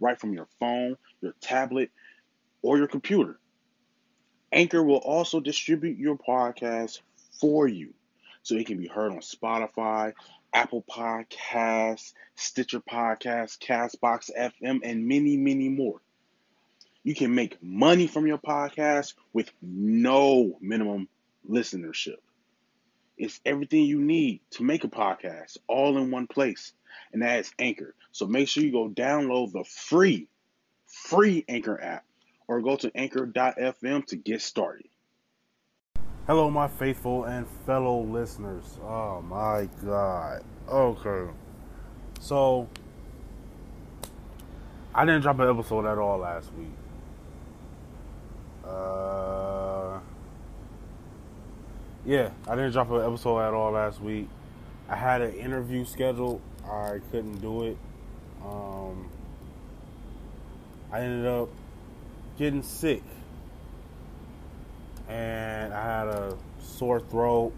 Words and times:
right 0.00 0.18
from 0.18 0.32
your 0.32 0.48
phone, 0.60 0.96
your 1.20 1.34
tablet, 1.40 1.90
or 2.62 2.78
your 2.78 2.88
computer. 2.88 3.38
Anchor 4.52 4.82
will 4.82 4.96
also 4.96 5.40
distribute 5.40 5.98
your 5.98 6.16
podcast 6.16 7.00
for 7.40 7.66
you 7.66 7.92
so 8.42 8.54
it 8.54 8.66
can 8.66 8.78
be 8.78 8.86
heard 8.86 9.12
on 9.12 9.18
Spotify, 9.18 10.12
Apple 10.52 10.84
Podcasts, 10.88 12.12
Stitcher 12.36 12.80
Podcasts, 12.80 13.58
Castbox 13.58 14.30
FM, 14.38 14.80
and 14.82 15.06
many, 15.06 15.36
many 15.36 15.68
more. 15.68 16.00
You 17.02 17.14
can 17.14 17.34
make 17.34 17.62
money 17.62 18.06
from 18.06 18.26
your 18.26 18.38
podcast 18.38 19.14
with 19.32 19.50
no 19.62 20.56
minimum 20.60 21.08
listenership. 21.48 22.16
It's 23.18 23.40
everything 23.44 23.84
you 23.84 24.00
need 24.00 24.40
to 24.52 24.64
make 24.64 24.84
a 24.84 24.88
podcast 24.88 25.58
all 25.66 25.96
in 25.98 26.10
one 26.10 26.26
place, 26.26 26.72
and 27.12 27.22
that 27.22 27.40
is 27.40 27.52
Anchor. 27.58 27.94
So 28.12 28.26
make 28.26 28.48
sure 28.48 28.62
you 28.62 28.72
go 28.72 28.88
download 28.88 29.52
the 29.52 29.64
free, 29.64 30.28
free 30.86 31.44
Anchor 31.48 31.80
app 31.82 32.04
or 32.48 32.60
go 32.60 32.76
to 32.76 32.90
anchor.fm 32.94 34.06
to 34.06 34.16
get 34.16 34.40
started. 34.40 34.86
Hello, 36.26 36.50
my 36.50 36.66
faithful 36.66 37.24
and 37.24 37.46
fellow 37.66 38.02
listeners. 38.02 38.78
Oh 38.82 39.22
my 39.22 39.68
God. 39.84 40.42
Okay. 40.68 41.32
So, 42.20 42.68
I 44.94 45.04
didn't 45.04 45.22
drop 45.22 45.38
an 45.38 45.48
episode 45.48 45.86
at 45.86 45.98
all 45.98 46.18
last 46.18 46.50
week. 46.54 46.72
Uh, 48.64 50.00
yeah, 52.04 52.30
I 52.48 52.56
didn't 52.56 52.72
drop 52.72 52.90
an 52.90 53.02
episode 53.02 53.40
at 53.40 53.54
all 53.54 53.70
last 53.72 54.00
week. 54.00 54.28
I 54.88 54.96
had 54.96 55.22
an 55.22 55.34
interview 55.34 55.84
scheduled. 55.84 56.40
I 56.70 57.00
couldn't 57.10 57.40
do 57.40 57.64
it. 57.64 57.76
Um, 58.44 59.08
I 60.92 61.00
ended 61.00 61.26
up 61.26 61.48
getting 62.38 62.62
sick 62.62 63.02
and 65.08 65.72
I 65.72 65.82
had 65.82 66.08
a 66.08 66.36
sore 66.60 67.00
throat. 67.00 67.52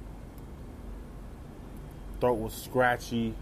Throat 2.21 2.35
was 2.35 2.53
scratchy. 2.53 3.35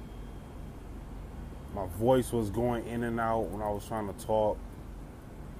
My 1.74 1.86
voice 1.98 2.32
was 2.32 2.50
going 2.50 2.86
in 2.86 3.02
and 3.04 3.18
out 3.20 3.48
when 3.48 3.62
I 3.62 3.70
was 3.70 3.86
trying 3.86 4.12
to 4.12 4.26
talk. 4.26 4.58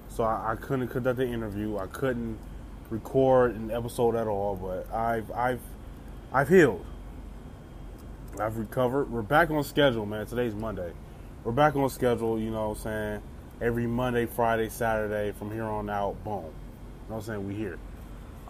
So 0.08 0.24
I, 0.24 0.52
I 0.52 0.56
couldn't 0.56 0.88
conduct 0.88 1.18
the 1.18 1.26
interview. 1.26 1.76
I 1.78 1.86
couldn't 1.88 2.38
record 2.90 3.54
an 3.54 3.70
episode 3.70 4.14
at 4.14 4.26
all. 4.26 4.56
But 4.56 4.92
I've 4.94 5.30
I've 5.32 5.60
I've 6.32 6.48
healed. 6.48 6.84
I've 8.40 8.58
recovered. 8.58 9.10
We're 9.10 9.22
back 9.22 9.50
on 9.50 9.64
schedule, 9.64 10.04
man. 10.04 10.26
Today's 10.26 10.54
Monday. 10.54 10.92
We're 11.42 11.52
back 11.52 11.74
on 11.74 11.88
schedule, 11.88 12.38
you 12.38 12.50
know 12.50 12.68
what 12.68 12.78
I'm 12.78 12.82
saying? 12.82 13.22
Every 13.62 13.86
Monday, 13.86 14.26
Friday, 14.26 14.68
Saturday, 14.68 15.32
from 15.32 15.50
here 15.50 15.64
on 15.64 15.88
out, 15.88 16.22
boom. 16.22 16.34
You 16.34 16.40
know 16.40 16.50
what 17.08 17.16
I'm 17.16 17.22
saying? 17.22 17.48
We 17.48 17.54
here. 17.54 17.78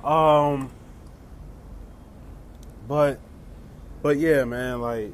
Um, 0.03 0.71
but, 2.89 3.21
but 4.03 4.17
yeah, 4.17 4.45
man, 4.45 4.81
like 4.81 5.13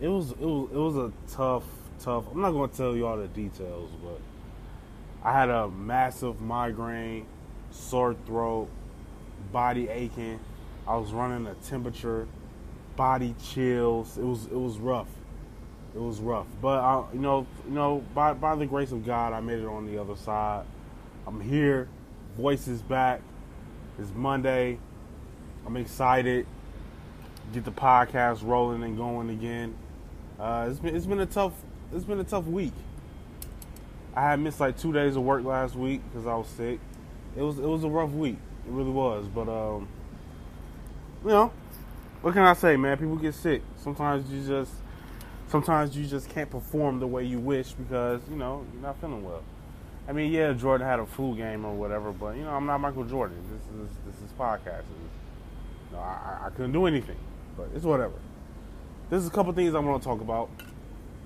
it 0.00 0.08
was, 0.08 0.30
it 0.30 0.40
was, 0.40 0.70
it 0.70 0.78
was 0.78 0.96
a 0.96 1.12
tough, 1.28 1.64
tough. 1.98 2.24
I'm 2.30 2.40
not 2.40 2.52
gonna 2.52 2.68
tell 2.68 2.94
you 2.94 3.06
all 3.06 3.16
the 3.16 3.28
details, 3.28 3.90
but 4.02 4.20
I 5.24 5.32
had 5.32 5.48
a 5.48 5.68
massive 5.68 6.40
migraine, 6.40 7.26
sore 7.72 8.14
throat, 8.26 8.68
body 9.50 9.88
aching. 9.88 10.38
I 10.86 10.96
was 10.96 11.12
running 11.12 11.46
a 11.46 11.54
temperature, 11.54 12.26
body 12.96 13.34
chills. 13.42 14.18
It 14.18 14.24
was, 14.24 14.46
it 14.46 14.58
was 14.58 14.78
rough. 14.78 15.08
It 15.94 16.00
was 16.00 16.20
rough, 16.20 16.46
but 16.62 16.78
I, 16.78 17.04
you 17.12 17.20
know, 17.20 17.46
you 17.68 17.74
know, 17.74 18.02
by 18.14 18.32
by 18.32 18.54
the 18.54 18.64
grace 18.64 18.92
of 18.92 19.04
God, 19.04 19.34
I 19.34 19.40
made 19.40 19.58
it 19.58 19.66
on 19.66 19.84
the 19.84 20.00
other 20.00 20.16
side. 20.16 20.64
I'm 21.26 21.38
here 21.38 21.86
voice 22.36 22.66
is 22.66 22.82
back. 22.82 23.20
It's 23.98 24.10
Monday. 24.14 24.78
I'm 25.66 25.76
excited. 25.76 26.46
Get 27.52 27.64
the 27.64 27.72
podcast 27.72 28.42
rolling 28.42 28.82
and 28.82 28.96
going 28.96 29.30
again. 29.30 29.74
Uh, 30.40 30.68
it's 30.70 30.80
been 30.80 30.96
it's 30.96 31.06
been 31.06 31.20
a 31.20 31.26
tough 31.26 31.52
it's 31.92 32.04
been 32.04 32.20
a 32.20 32.24
tough 32.24 32.46
week. 32.46 32.72
I 34.14 34.22
had 34.22 34.40
missed 34.40 34.60
like 34.60 34.78
two 34.78 34.92
days 34.92 35.16
of 35.16 35.22
work 35.22 35.44
last 35.44 35.74
week 35.74 36.00
because 36.10 36.26
I 36.26 36.34
was 36.34 36.48
sick. 36.48 36.80
It 37.36 37.42
was 37.42 37.58
it 37.58 37.66
was 37.66 37.84
a 37.84 37.88
rough 37.88 38.10
week. 38.10 38.38
It 38.66 38.72
really 38.72 38.90
was. 38.90 39.26
But 39.28 39.48
um, 39.48 39.88
you 41.24 41.30
know, 41.30 41.52
what 42.20 42.34
can 42.34 42.42
I 42.42 42.54
say, 42.54 42.76
man? 42.76 42.96
People 42.98 43.16
get 43.16 43.34
sick. 43.34 43.62
Sometimes 43.76 44.30
you 44.30 44.46
just 44.46 44.72
sometimes 45.48 45.96
you 45.96 46.06
just 46.06 46.28
can't 46.30 46.50
perform 46.50 46.98
the 47.00 47.06
way 47.06 47.24
you 47.24 47.38
wish 47.38 47.72
because 47.72 48.20
you 48.30 48.36
know 48.36 48.64
you're 48.72 48.82
not 48.82 49.00
feeling 49.00 49.24
well. 49.24 49.42
I 50.08 50.12
mean, 50.12 50.32
yeah, 50.32 50.52
Jordan 50.52 50.86
had 50.86 50.98
a 50.98 51.06
flu 51.06 51.36
game 51.36 51.64
or 51.64 51.74
whatever, 51.74 52.10
but 52.12 52.36
you 52.36 52.42
know, 52.42 52.50
I'm 52.50 52.66
not 52.66 52.78
Michael 52.78 53.04
Jordan. 53.04 53.36
This 53.50 53.62
is 53.62 53.96
this 54.06 54.16
is 54.16 54.32
podcast. 54.36 54.84
You 55.90 55.96
know, 55.96 55.98
I, 55.98 56.46
I 56.46 56.50
couldn't 56.50 56.72
do 56.72 56.86
anything, 56.86 57.18
but 57.56 57.68
it's 57.74 57.84
whatever. 57.84 58.14
There's 59.10 59.26
a 59.26 59.30
couple 59.30 59.52
things 59.52 59.74
I 59.74 59.78
want 59.78 60.02
to 60.02 60.08
talk 60.08 60.20
about. 60.20 60.48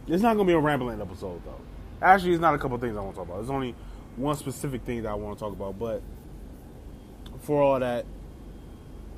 It's 0.08 0.22
not 0.22 0.34
to 0.34 0.44
be 0.44 0.52
a 0.52 0.58
rambling 0.58 1.00
episode 1.00 1.42
though. 1.44 1.60
Actually, 2.02 2.32
it's 2.32 2.40
not 2.40 2.54
a 2.54 2.58
couple 2.58 2.76
things 2.78 2.96
I 2.96 3.00
want 3.00 3.14
to 3.14 3.18
talk 3.18 3.28
about. 3.28 3.36
There's 3.38 3.50
only 3.50 3.74
one 4.16 4.36
specific 4.36 4.82
thing 4.82 5.02
that 5.02 5.10
I 5.10 5.14
want 5.14 5.38
to 5.38 5.44
talk 5.44 5.52
about. 5.52 5.78
But 5.78 6.02
for 7.40 7.62
all 7.62 7.80
that, 7.80 8.04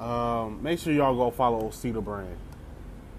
um, 0.00 0.62
make 0.62 0.78
sure 0.78 0.92
y'all 0.92 1.16
go 1.16 1.30
follow 1.30 1.68
Osita 1.68 2.02
Brand 2.02 2.36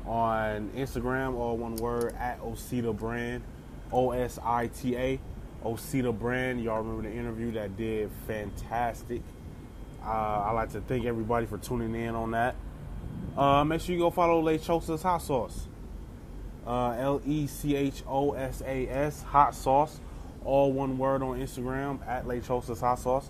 on 0.06 0.70
Instagram, 0.76 1.36
all 1.36 1.58
one 1.58 1.76
word 1.76 2.16
at 2.18 2.42
Osita 2.42 2.98
Brand, 2.98 3.44
O 3.92 4.12
S 4.12 4.40
I 4.44 4.68
T 4.68 4.96
A. 4.96 5.20
Osita 5.64 6.18
Brand. 6.18 6.64
Y'all 6.64 6.82
remember 6.82 7.10
the 7.10 7.16
interview 7.16 7.52
that 7.52 7.76
did 7.76 8.10
fantastic. 8.28 9.22
Uh, 10.04 10.10
I'd 10.46 10.54
like 10.54 10.72
to 10.72 10.82
thank 10.82 11.06
everybody 11.06 11.46
for 11.46 11.58
tuning 11.58 11.94
in 11.96 12.16
on 12.16 12.32
that. 12.32 12.56
Uh, 13.38 13.64
make 13.64 13.82
sure 13.82 13.94
you 13.94 14.02
go 14.02 14.10
follow 14.10 14.42
Lechosas 14.42 15.04
Hot 15.04 15.22
Sauce. 15.22 15.68
Uh, 16.66 16.92
L 16.92 17.22
E 17.26 17.48
C 17.48 17.76
H 17.76 18.04
O 18.08 18.32
S 18.34 18.62
A 18.66 18.88
S 18.88 19.24
Hot 19.24 19.54
Sauce. 19.54 20.00
All 20.46 20.72
one 20.72 20.98
word 20.98 21.22
on 21.22 21.40
Instagram 21.40 22.06
at 22.08 22.26
Lechosas 22.26 22.80
Hot 22.80 23.00
Sauce. 23.00 23.30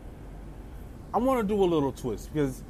I 1.13 1.19
want 1.19 1.41
to 1.41 1.47
do 1.55 1.61
a 1.61 1.67
little 1.67 1.91
twist 1.91 2.33
because 2.33 2.63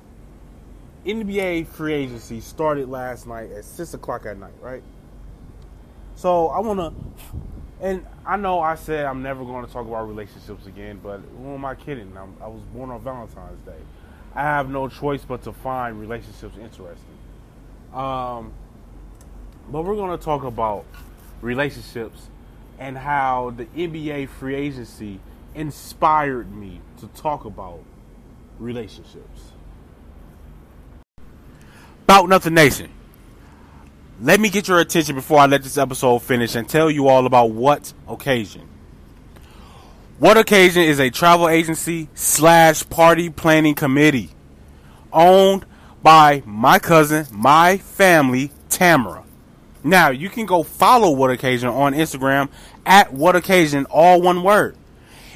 NBA 1.04 1.66
free 1.66 1.92
agency 1.92 2.40
started 2.40 2.88
last 2.88 3.26
night 3.26 3.52
at 3.52 3.66
six 3.66 3.92
o'clock 3.92 4.24
at 4.24 4.38
night, 4.38 4.54
right? 4.62 4.82
So 6.14 6.46
I 6.48 6.60
want 6.60 6.80
to, 6.80 6.94
and 7.82 8.06
I 8.24 8.38
know 8.38 8.60
I 8.60 8.76
said 8.76 9.04
I'm 9.04 9.20
never 9.22 9.44
going 9.44 9.66
to 9.66 9.70
talk 9.70 9.86
about 9.86 10.08
relationships 10.08 10.66
again, 10.66 11.00
but 11.02 11.20
who 11.36 11.52
am 11.52 11.66
I 11.66 11.74
kidding? 11.74 12.16
I'm, 12.16 12.34
I 12.42 12.46
was 12.48 12.62
born 12.72 12.88
on 12.90 13.02
Valentine's 13.02 13.60
Day. 13.66 13.76
I 14.34 14.42
have 14.42 14.70
no 14.70 14.88
choice 14.88 15.24
but 15.24 15.42
to 15.44 15.52
find 15.52 16.00
relationships 16.00 16.56
interesting. 16.56 17.18
Um, 17.92 18.52
but 19.70 19.82
we're 19.82 19.96
going 19.96 20.16
to 20.16 20.22
talk 20.22 20.44
about 20.44 20.84
relationships 21.40 22.28
and 22.78 22.96
how 22.96 23.50
the 23.56 23.64
NBA 23.66 24.28
free 24.28 24.54
agency 24.54 25.20
inspired 25.54 26.54
me 26.54 26.80
to 27.00 27.06
talk 27.08 27.44
about 27.44 27.80
relationships. 28.58 29.52
About 32.04 32.28
Nothing 32.28 32.54
Nation. 32.54 32.90
Let 34.20 34.40
me 34.40 34.48
get 34.50 34.68
your 34.68 34.80
attention 34.80 35.14
before 35.14 35.38
I 35.38 35.46
let 35.46 35.62
this 35.62 35.78
episode 35.78 36.20
finish 36.20 36.54
and 36.54 36.68
tell 36.68 36.90
you 36.90 37.08
all 37.08 37.26
about 37.26 37.50
What 37.50 37.92
Occasion. 38.08 38.68
What 40.18 40.36
Occasion 40.36 40.82
is 40.82 40.98
a 40.98 41.10
travel 41.10 41.48
agency 41.48 42.08
slash 42.14 42.88
party 42.90 43.30
planning 43.30 43.76
committee 43.76 44.30
owned 45.12 45.64
by 46.02 46.42
my 46.44 46.80
cousin, 46.80 47.26
my 47.30 47.78
family, 47.78 48.50
Tamara. 48.68 49.22
Now 49.84 50.10
you 50.10 50.28
can 50.28 50.44
go 50.44 50.64
follow 50.64 51.12
What 51.12 51.30
Occasion 51.30 51.68
on 51.68 51.94
Instagram 51.94 52.48
at 52.84 53.12
What 53.12 53.36
Occasion, 53.36 53.86
all 53.90 54.20
one 54.20 54.42
word. 54.42 54.76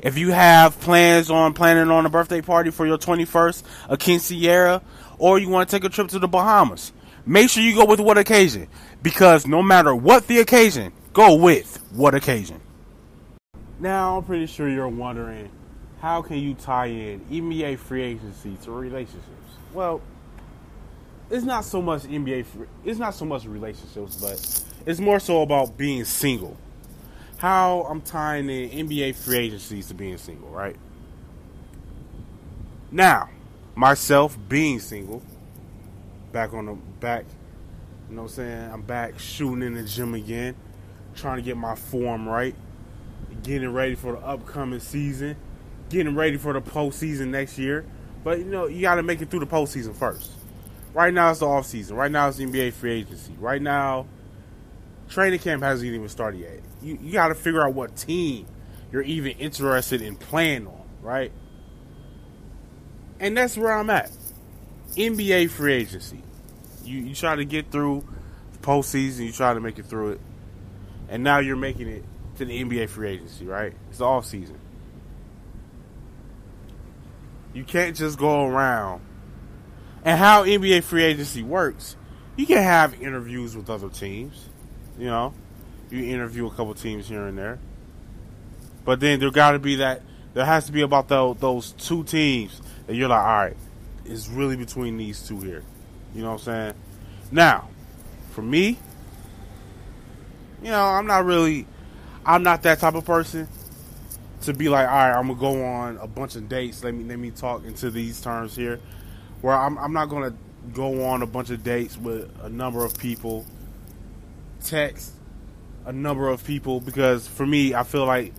If 0.03 0.19
you 0.19 0.33
have 0.33 0.81
plans 0.81 1.31
on 1.31 1.55
planning 1.55 1.89
on 1.89 2.05
a 2.05 2.11
birthday 2.11 2.41
party 2.41 2.73
for 2.73 2.85
your 2.85 2.99
21st, 2.99 3.63
a 3.89 3.97
quinceañera, 3.97 4.83
or 5.17 5.39
you 5.39 5.49
want 5.49 5.71
to 5.71 5.77
take 5.77 5.85
a 5.85 5.91
trip 5.91 6.09
to 6.09 6.19
the 6.19 6.27
Bahamas, 6.27 6.93
make 7.25 7.51
sure 7.51 7.63
you 7.63 7.77
go 7.77 7.85
with 7.85 8.01
What 8.01 8.19
Occasion 8.19 8.67
because 9.01 9.47
no 9.47 9.63
matter 9.63 9.95
what 9.95 10.27
the 10.27 10.41
occasion, 10.41 10.93
go 11.13 11.37
with 11.37 11.77
What 11.93 12.17
Occasion. 12.17 12.62
Now 13.83 14.19
I'm 14.19 14.23
pretty 14.23 14.47
sure 14.47 14.69
you're 14.69 14.87
wondering 14.87 15.51
how 16.01 16.23
can 16.23 16.37
you 16.37 16.55
tie 16.55 16.87
in 16.87 17.19
NBA 17.23 17.79
free 17.79 18.05
agency 18.05 18.57
to 18.63 18.71
relationships? 18.71 19.27
Well, 19.75 20.01
it's 21.29 21.45
not 21.45 21.65
so 21.65 21.83
much 21.83 22.03
NBA. 22.03 22.47
Free, 22.47 22.67
it's 22.85 23.01
not 23.01 23.13
so 23.13 23.25
much 23.25 23.45
relationships, 23.45 24.17
but 24.21 24.65
it's 24.87 25.01
more 25.01 25.19
so 25.19 25.43
about 25.43 25.77
being 25.77 26.05
single. 26.05 26.57
How 27.39 27.83
I'm 27.91 28.01
tying 28.03 28.49
in 28.49 28.87
NBA 28.89 29.17
free 29.17 29.39
agencies 29.39 29.89
to 29.89 29.95
being 29.95 30.17
single, 30.17 30.51
right? 30.51 30.77
Now, 32.93 33.31
myself 33.75 34.39
being 34.49 34.79
single, 34.79 35.23
back 36.31 36.55
on 36.55 36.67
the 36.67 36.75
back, 37.01 37.25
you 38.09 38.15
know 38.15 38.23
what 38.23 38.31
I'm 38.31 38.35
saying? 38.37 38.71
I'm 38.71 38.83
back 38.83 39.19
shooting 39.19 39.63
in 39.63 39.75
the 39.75 39.83
gym 39.83 40.15
again, 40.15 40.55
trying 41.17 41.39
to 41.39 41.43
get 41.43 41.57
my 41.57 41.75
form 41.75 42.29
right, 42.29 42.55
getting 43.43 43.73
ready 43.73 43.95
for 43.95 44.13
the 44.13 44.19
upcoming 44.19 44.81
season, 44.81 45.37
getting 45.89 46.15
ready 46.15 46.37
for 46.37 46.53
the 46.53 46.61
postseason 46.61 47.29
next 47.29 47.59
year. 47.59 47.85
But 48.25 48.39
you 48.39 48.45
know, 48.45 48.67
you 48.67 48.81
got 48.81 48.97
to 48.97 49.03
make 49.03 49.21
it 49.21 49.31
through 49.31 49.41
the 49.41 49.47
postseason 49.47 49.95
first. 49.95 50.31
Right 50.95 51.13
now 51.13 51.31
it's 51.31 51.41
the 51.41 51.47
off 51.47 51.67
season. 51.67 51.97
Right 51.97 52.11
now 52.11 52.29
it's 52.29 52.39
NBA 52.39 52.75
free 52.75 52.93
agency. 52.93 53.35
Right 53.39 53.63
now, 53.63 54.07
training 55.09 55.41
camp 55.41 55.63
hasn't 55.63 55.91
even 55.91 56.09
started 56.09 56.41
yet. 56.41 56.61
You 56.83 56.99
you 57.01 57.13
got 57.13 57.29
to 57.29 57.35
figure 57.35 57.67
out 57.67 57.75
what 57.75 57.97
team 57.97 58.47
you're 58.91 59.03
even 59.03 59.33
interested 59.33 60.03
in 60.03 60.17
playing 60.17 60.67
on, 60.67 60.83
right? 61.01 61.33
And 63.19 63.37
that's 63.37 63.57
where 63.57 63.73
I'm 63.73 63.89
at. 63.89 64.11
NBA 64.97 65.51
free 65.51 65.75
agency. 65.75 66.23
You 66.85 66.99
you 66.99 67.15
try 67.15 67.37
to 67.37 67.45
get 67.45 67.71
through 67.71 68.07
the 68.53 68.59
postseason. 68.59 69.25
You 69.25 69.33
try 69.33 69.55
to 69.55 69.61
make 69.61 69.79
it 69.79 69.87
through 69.87 70.13
it, 70.13 70.21
and 71.09 71.25
now 71.25 71.39
you're 71.39 71.57
making 71.57 71.89
it 71.89 72.05
to 72.37 72.45
the 72.45 72.65
NBA 72.65 72.89
free 72.89 73.11
agency, 73.11 73.47
right? 73.47 73.75
It's 73.91 73.99
the 73.99 74.05
off 74.05 74.25
season. 74.25 74.59
You 77.55 77.65
can't 77.65 77.97
just 77.97 78.19
go 78.19 78.47
around. 78.47 79.03
And 80.05 80.19
how 80.19 80.45
NBA 80.45 80.83
free 80.83 81.05
agency 81.05 81.43
works, 81.43 81.97
you 82.37 82.47
can 82.47 82.63
have 82.63 83.01
interviews 83.01 83.55
with 83.55 83.71
other 83.71 83.89
teams. 83.89 84.49
You 84.99 85.07
know, 85.07 85.35
you 85.91 86.05
interview 86.05 86.47
a 86.47 86.51
couple 86.51 86.75
teams 86.75 87.09
here 87.09 87.27
and 87.27 87.37
there. 87.37 87.59
But 88.85 89.01
then 89.01 89.21
there 89.21 89.31
got 89.31 89.53
to 89.53 89.59
be 89.59 89.77
that. 89.77 90.03
There 90.35 90.45
has 90.45 90.67
to 90.67 90.73
be 90.73 90.81
about 90.81 91.09
the, 91.09 91.35
those 91.35 91.73
two 91.73 92.05
teams 92.05 92.61
that 92.87 92.97
you're 92.97 93.09
like, 93.09 93.21
all 93.21 93.27
right, 93.27 93.57
it's 94.05 94.29
really 94.29 94.57
between 94.57 94.97
these 94.97 95.27
two 95.27 95.39
here. 95.41 95.63
You 96.15 96.23
know 96.23 96.33
what 96.33 96.41
I'm 96.41 96.45
saying? 96.45 96.75
Now, 97.31 97.69
for 98.31 98.43
me, 98.43 98.79
you 100.63 100.71
know, 100.71 100.85
I'm 100.85 101.07
not 101.07 101.25
really, 101.25 101.67
I'm 102.25 102.43
not 102.43 102.63
that 102.63 102.79
type 102.79 102.95
of 102.95 103.05
person 103.05 103.49
to 104.43 104.53
be 104.53 104.69
like, 104.69 104.89
all 104.89 104.95
right, 104.95 105.13
I'm 105.13 105.29
gonna 105.29 105.41
go 105.41 105.65
on 105.65 105.97
a 105.99 106.07
bunch 106.07 106.37
of 106.37 106.49
dates. 106.49 106.85
Let 106.85 106.95
me 106.95 107.05
let 107.05 107.19
me 107.19 107.31
talk 107.31 107.65
into 107.65 107.91
these 107.91 108.21
terms 108.21 108.55
here, 108.55 108.81
where 109.41 109.55
I'm 109.55 109.79
I'm 109.79 109.93
not 109.93 110.09
gonna 110.09 110.35
go 110.73 111.05
on 111.07 111.23
a 111.23 111.27
bunch 111.27 111.51
of 111.51 111.65
dates 111.65 111.97
with 111.97 112.31
a 112.43 112.49
number 112.49 112.85
of 112.85 112.97
people, 112.97 113.45
text 114.65 115.13
a 115.85 115.93
number 115.93 116.29
of 116.29 116.45
people 116.45 116.81
because 116.81 117.27
for 117.27 117.47
me, 117.47 117.75
I 117.75 117.83
feel 117.83 118.07
like, 118.07 118.33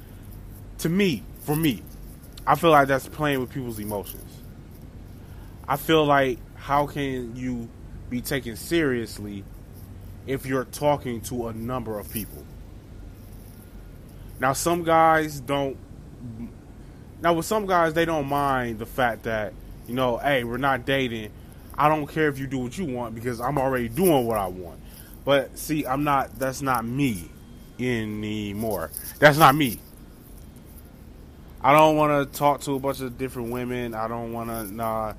to 0.79 0.89
me, 0.89 1.23
for 1.41 1.55
me, 1.55 1.81
I 2.45 2.55
feel 2.55 2.71
like 2.71 2.87
that's 2.87 3.07
playing 3.07 3.39
with 3.39 3.49
people's 3.49 3.79
emotions. 3.79 4.31
I 5.67 5.77
feel 5.77 6.05
like 6.05 6.39
how 6.55 6.87
can 6.87 7.35
you 7.35 7.69
be 8.09 8.21
taken 8.21 8.55
seriously 8.55 9.43
if 10.27 10.45
you're 10.45 10.65
talking 10.65 11.21
to 11.21 11.47
a 11.47 11.53
number 11.53 11.99
of 11.99 12.11
people? 12.11 12.45
Now, 14.43 14.51
some 14.51 14.83
guys 14.83 15.39
don't. 15.39 15.77
Now, 17.21 17.31
with 17.31 17.45
some 17.45 17.65
guys, 17.65 17.93
they 17.93 18.03
don't 18.03 18.27
mind 18.27 18.77
the 18.77 18.85
fact 18.85 19.23
that 19.23 19.53
you 19.87 19.93
know, 19.95 20.17
hey, 20.17 20.43
we're 20.43 20.57
not 20.57 20.85
dating. 20.85 21.31
I 21.77 21.87
don't 21.87 22.07
care 22.07 22.27
if 22.27 22.37
you 22.37 22.45
do 22.45 22.57
what 22.57 22.77
you 22.77 22.83
want 22.83 23.15
because 23.15 23.39
I'm 23.39 23.57
already 23.57 23.87
doing 23.87 24.27
what 24.27 24.37
I 24.37 24.47
want. 24.47 24.81
But 25.23 25.57
see, 25.57 25.87
I'm 25.87 26.03
not. 26.03 26.37
That's 26.37 26.61
not 26.61 26.83
me 26.83 27.29
anymore. 27.79 28.91
That's 29.19 29.37
not 29.37 29.55
me. 29.55 29.79
I 31.61 31.71
don't 31.71 31.95
want 31.95 32.29
to 32.29 32.37
talk 32.37 32.59
to 32.63 32.75
a 32.75 32.79
bunch 32.79 32.99
of 32.99 33.17
different 33.17 33.49
women. 33.49 33.93
I 33.93 34.09
don't 34.09 34.33
want 34.33 34.49
to. 34.49 34.75
Nah. 34.75 35.13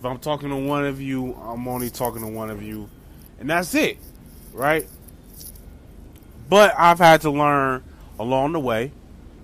If 0.00 0.04
I'm 0.04 0.18
talking 0.18 0.48
to 0.48 0.56
one 0.56 0.84
of 0.84 1.00
you, 1.00 1.34
I'm 1.34 1.68
only 1.68 1.90
talking 1.90 2.22
to 2.22 2.28
one 2.28 2.50
of 2.50 2.60
you, 2.60 2.90
and 3.38 3.48
that's 3.48 3.72
it, 3.76 3.98
right? 4.52 4.88
But 6.48 6.74
I've 6.76 6.98
had 6.98 7.20
to 7.20 7.30
learn 7.30 7.84
along 8.18 8.52
the 8.52 8.60
way 8.60 8.92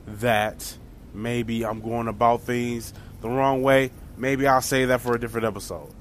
that 0.06 0.76
maybe 1.12 1.64
I'm 1.64 1.80
going 1.80 2.08
about 2.08 2.42
things 2.42 2.92
the 3.20 3.28
wrong 3.28 3.62
way. 3.62 3.90
Maybe 4.16 4.46
I'll 4.46 4.62
say 4.62 4.86
that 4.86 5.00
for 5.00 5.14
a 5.14 5.20
different 5.20 5.46
episode. 5.46 5.92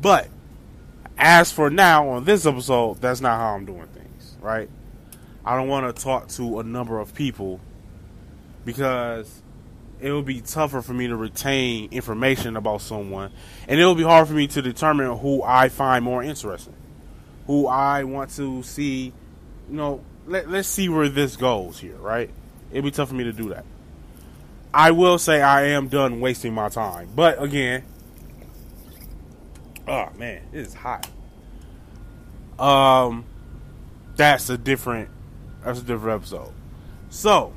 But 0.00 0.28
as 1.18 1.52
for 1.52 1.70
now, 1.70 2.08
on 2.08 2.24
this 2.24 2.46
episode, 2.46 3.00
that's 3.00 3.20
not 3.20 3.38
how 3.38 3.54
I'm 3.54 3.64
doing 3.64 3.86
things, 3.88 4.36
right? 4.40 4.68
I 5.44 5.56
don't 5.56 5.68
want 5.68 5.94
to 5.94 6.02
talk 6.02 6.28
to 6.28 6.60
a 6.60 6.62
number 6.62 6.98
of 6.98 7.14
people 7.14 7.60
because 8.64 9.42
it 10.00 10.10
will 10.10 10.22
be 10.22 10.40
tougher 10.40 10.80
for 10.80 10.92
me 10.92 11.08
to 11.08 11.16
retain 11.16 11.88
information 11.90 12.56
about 12.56 12.80
someone, 12.80 13.32
and 13.68 13.78
it 13.78 13.84
will 13.84 13.94
be 13.94 14.02
hard 14.02 14.28
for 14.28 14.34
me 14.34 14.46
to 14.48 14.62
determine 14.62 15.18
who 15.18 15.42
I 15.42 15.68
find 15.68 16.04
more 16.04 16.22
interesting, 16.22 16.74
who 17.46 17.66
I 17.66 18.04
want 18.04 18.30
to 18.36 18.62
see. 18.62 19.12
You 19.68 19.76
know, 19.76 20.00
let, 20.30 20.48
let's 20.48 20.68
see 20.68 20.88
where 20.88 21.08
this 21.08 21.36
goes 21.36 21.78
here, 21.78 21.96
right? 21.96 22.30
It'd 22.70 22.84
be 22.84 22.92
tough 22.92 23.08
for 23.08 23.14
me 23.14 23.24
to 23.24 23.32
do 23.32 23.48
that. 23.50 23.64
I 24.72 24.92
will 24.92 25.18
say 25.18 25.42
I 25.42 25.70
am 25.70 25.88
done 25.88 26.20
wasting 26.20 26.54
my 26.54 26.68
time, 26.68 27.08
but 27.14 27.42
again, 27.42 27.82
oh 29.88 30.08
man, 30.16 30.42
it 30.52 30.60
is 30.60 30.74
hot. 30.74 31.08
Um, 32.56 33.24
that's 34.14 34.48
a 34.48 34.56
different, 34.56 35.10
that's 35.64 35.80
a 35.80 35.82
different 35.82 36.20
episode. 36.20 36.52
So, 37.10 37.52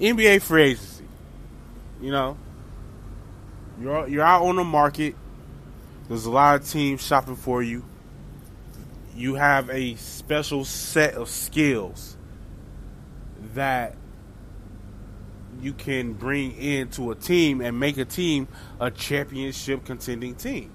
NBA 0.00 0.42
free 0.42 0.62
agency. 0.64 1.04
You 2.00 2.10
know, 2.10 2.36
you're 3.80 4.08
you're 4.08 4.24
out 4.24 4.42
on 4.42 4.56
the 4.56 4.64
market. 4.64 5.14
There's 6.08 6.24
a 6.24 6.30
lot 6.30 6.60
of 6.60 6.68
teams 6.68 7.06
shopping 7.06 7.36
for 7.36 7.62
you. 7.62 7.84
You 9.16 9.34
have 9.34 9.68
a 9.70 9.96
special 9.96 10.64
set 10.64 11.14
of 11.14 11.28
skills 11.28 12.16
that 13.54 13.96
you 15.60 15.72
can 15.72 16.12
bring 16.12 16.56
into 16.56 17.10
a 17.10 17.14
team 17.14 17.60
and 17.60 17.78
make 17.78 17.98
a 17.98 18.04
team 18.04 18.48
a 18.78 18.90
championship 18.90 19.84
contending 19.84 20.34
team. 20.34 20.72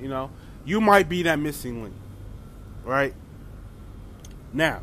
You 0.00 0.08
know, 0.08 0.30
you 0.64 0.80
might 0.80 1.08
be 1.08 1.22
that 1.22 1.38
missing 1.38 1.82
link, 1.82 1.94
right? 2.84 3.14
Now, 4.52 4.82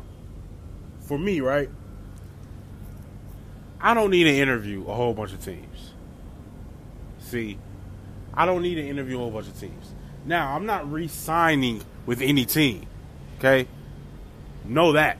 for 1.00 1.18
me, 1.18 1.40
right? 1.40 1.70
I 3.80 3.94
don't 3.94 4.10
need 4.10 4.24
to 4.24 4.36
interview 4.36 4.86
a 4.88 4.94
whole 4.94 5.14
bunch 5.14 5.32
of 5.32 5.44
teams. 5.44 5.92
See, 7.18 7.58
I 8.34 8.46
don't 8.46 8.62
need 8.62 8.74
to 8.76 8.86
interview 8.86 9.16
a 9.16 9.18
whole 9.18 9.30
bunch 9.30 9.46
of 9.46 9.58
teams. 9.58 9.92
Now, 10.24 10.54
I'm 10.54 10.66
not 10.66 10.90
re 10.90 11.08
signing 11.08 11.82
with 12.10 12.22
any 12.22 12.44
team. 12.44 12.84
Okay? 13.38 13.68
Know 14.64 14.94
that. 14.94 15.16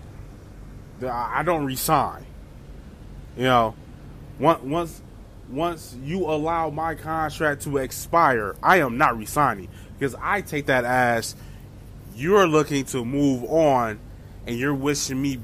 I 1.00 1.44
don't 1.44 1.64
resign. 1.64 2.26
You 3.36 3.44
know, 3.44 3.74
once 4.40 5.00
once 5.48 5.96
you 6.02 6.24
allow 6.24 6.70
my 6.70 6.96
contract 6.96 7.62
to 7.62 7.76
expire, 7.76 8.56
I 8.60 8.78
am 8.78 8.98
not 8.98 9.16
resigning 9.16 9.68
because 9.96 10.16
I 10.20 10.40
take 10.40 10.66
that 10.66 10.84
as 10.84 11.36
you're 12.16 12.48
looking 12.48 12.84
to 12.86 13.04
move 13.04 13.44
on 13.44 14.00
and 14.48 14.58
you're 14.58 14.74
wishing 14.74 15.22
me 15.22 15.38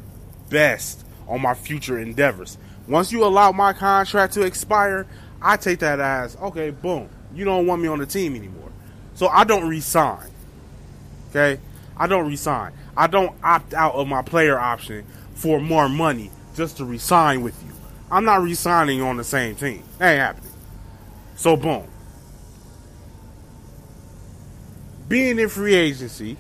best 0.50 1.07
on 1.29 1.43
my 1.43 1.55
future 1.55 1.97
endeavors. 1.97 2.59
Once 2.88 3.12
you 3.12 3.25
allow 3.25 3.53
my 3.53 3.73
contract 3.73 4.35
to 4.35 4.43
expire, 4.43 5.07
I 5.41 5.57
take 5.59 5.79
that 5.79 6.00
as 6.00 6.35
okay, 6.38 6.71
boom, 6.71 7.09
you 7.33 7.45
don't 7.45 7.69
want 7.69 7.83
me 7.83 7.87
on 7.87 8.00
the 8.00 8.07
team 8.07 8.35
anymore. 8.35 8.73
So 9.15 9.29
I 9.29 9.45
don't 9.45 9.69
resign. 9.69 10.33
Okay? 11.30 11.61
I 11.97 12.06
don't 12.06 12.28
resign. 12.28 12.73
I 12.97 13.06
don't 13.06 13.35
opt 13.42 13.75
out 13.75 13.95
of 13.95 14.06
my 14.09 14.23
player 14.23 14.59
option 14.59 15.04
for 15.35 15.61
more 15.61 15.88
money 15.88 16.30
just 16.54 16.78
to 16.78 16.85
resign 16.85 17.42
with 17.42 17.62
you. 17.64 17.73
I'm 18.11 18.25
not 18.25 18.42
resigning 18.42 19.02
on 19.02 19.16
the 19.16 19.25
same 19.25 19.56
team. 19.56 19.83
That 19.99 20.12
ain't 20.12 20.21
happening. 20.21 20.52
So 21.37 21.56
boom. 21.56 21.87
Being 25.09 25.38
in 25.38 25.49
free 25.49 25.75
agency, 25.75 26.37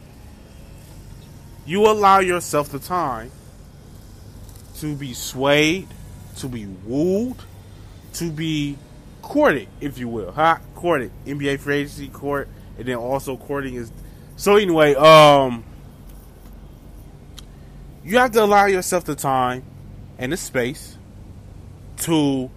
you 1.64 1.86
allow 1.86 2.20
yourself 2.20 2.70
the 2.70 2.78
time 2.78 3.30
to 4.78 4.94
be 4.94 5.12
swayed, 5.14 5.88
to 6.38 6.48
be 6.48 6.66
wooed, 6.66 7.36
to 8.14 8.30
be 8.30 8.78
courted, 9.22 9.68
if 9.80 9.98
you 9.98 10.08
will. 10.08 10.32
Huh? 10.32 10.58
Courted. 10.74 11.10
NBA 11.26 11.60
free 11.60 11.78
agency 11.78 12.08
court, 12.08 12.48
and 12.78 12.86
then 12.86 12.96
also 12.96 13.36
courting 13.36 13.74
is. 13.74 13.90
So 14.36 14.56
anyway, 14.56 14.94
um, 14.94 15.64
you 18.04 18.18
have 18.18 18.32
to 18.32 18.44
allow 18.44 18.66
yourself 18.66 19.04
the 19.04 19.14
time 19.14 19.64
and 20.18 20.32
the 20.32 20.36
space 20.36 20.96
to 21.98 22.50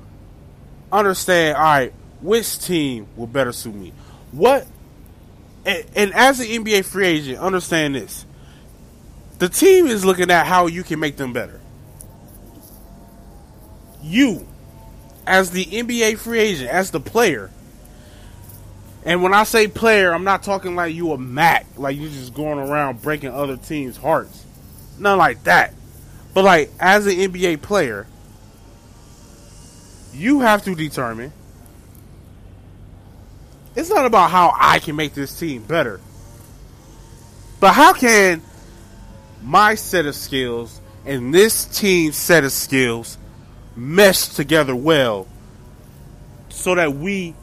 understand. 0.91 1.55
All 1.55 1.63
right, 1.63 1.93
which 2.21 2.59
team 2.59 3.07
will 3.15 3.27
better 3.27 3.53
suit 3.53 3.73
me? 3.73 3.93
What? 4.31 4.67
And, 5.65 5.85
and 5.95 6.13
as 6.13 6.41
an 6.41 6.47
NBA 6.47 6.83
free 6.85 7.07
agent, 7.07 7.39
understand 7.39 7.95
this: 7.95 8.25
the 9.39 9.47
team 9.47 9.87
is 9.87 10.03
looking 10.03 10.29
at 10.29 10.45
how 10.45 10.67
you 10.67 10.83
can 10.83 10.99
make 10.99 11.15
them 11.15 11.31
better. 11.31 11.61
You, 14.03 14.45
as 15.25 15.51
the 15.51 15.65
NBA 15.65 16.17
free 16.17 16.39
agent, 16.39 16.69
as 16.69 16.91
the 16.91 16.99
player, 16.99 17.49
and 19.05 19.23
when 19.23 19.33
I 19.33 19.43
say 19.43 19.67
player, 19.67 20.13
I'm 20.13 20.23
not 20.23 20.43
talking 20.43 20.75
like 20.75 20.93
you 20.93 21.11
a 21.13 21.17
Mac, 21.17 21.65
like 21.77 21.97
you 21.97 22.09
just 22.09 22.33
going 22.33 22.59
around 22.59 23.01
breaking 23.01 23.29
other 23.29 23.57
teams' 23.57 23.97
hearts. 23.97 24.45
Nothing 24.97 25.17
like 25.17 25.43
that. 25.43 25.73
But 26.33 26.43
like 26.43 26.71
as 26.79 27.07
an 27.07 27.13
NBA 27.13 27.61
player, 27.61 28.07
you 30.13 30.41
have 30.41 30.63
to 30.63 30.75
determine 30.75 31.31
it's 33.75 33.89
not 33.89 34.05
about 34.05 34.31
how 34.31 34.53
I 34.57 34.79
can 34.79 34.95
make 34.95 35.13
this 35.13 35.37
team 35.39 35.63
better. 35.63 36.01
But 37.59 37.73
how 37.73 37.93
can 37.93 38.41
my 39.41 39.75
set 39.75 40.05
of 40.05 40.15
skills 40.15 40.81
and 41.05 41.33
this 41.33 41.65
team's 41.65 42.17
set 42.17 42.43
of 42.43 42.51
skills 42.51 43.17
mesh 43.75 44.27
together 44.27 44.75
well 44.75 45.27
so 46.49 46.75
that 46.75 46.93
we 46.93 47.35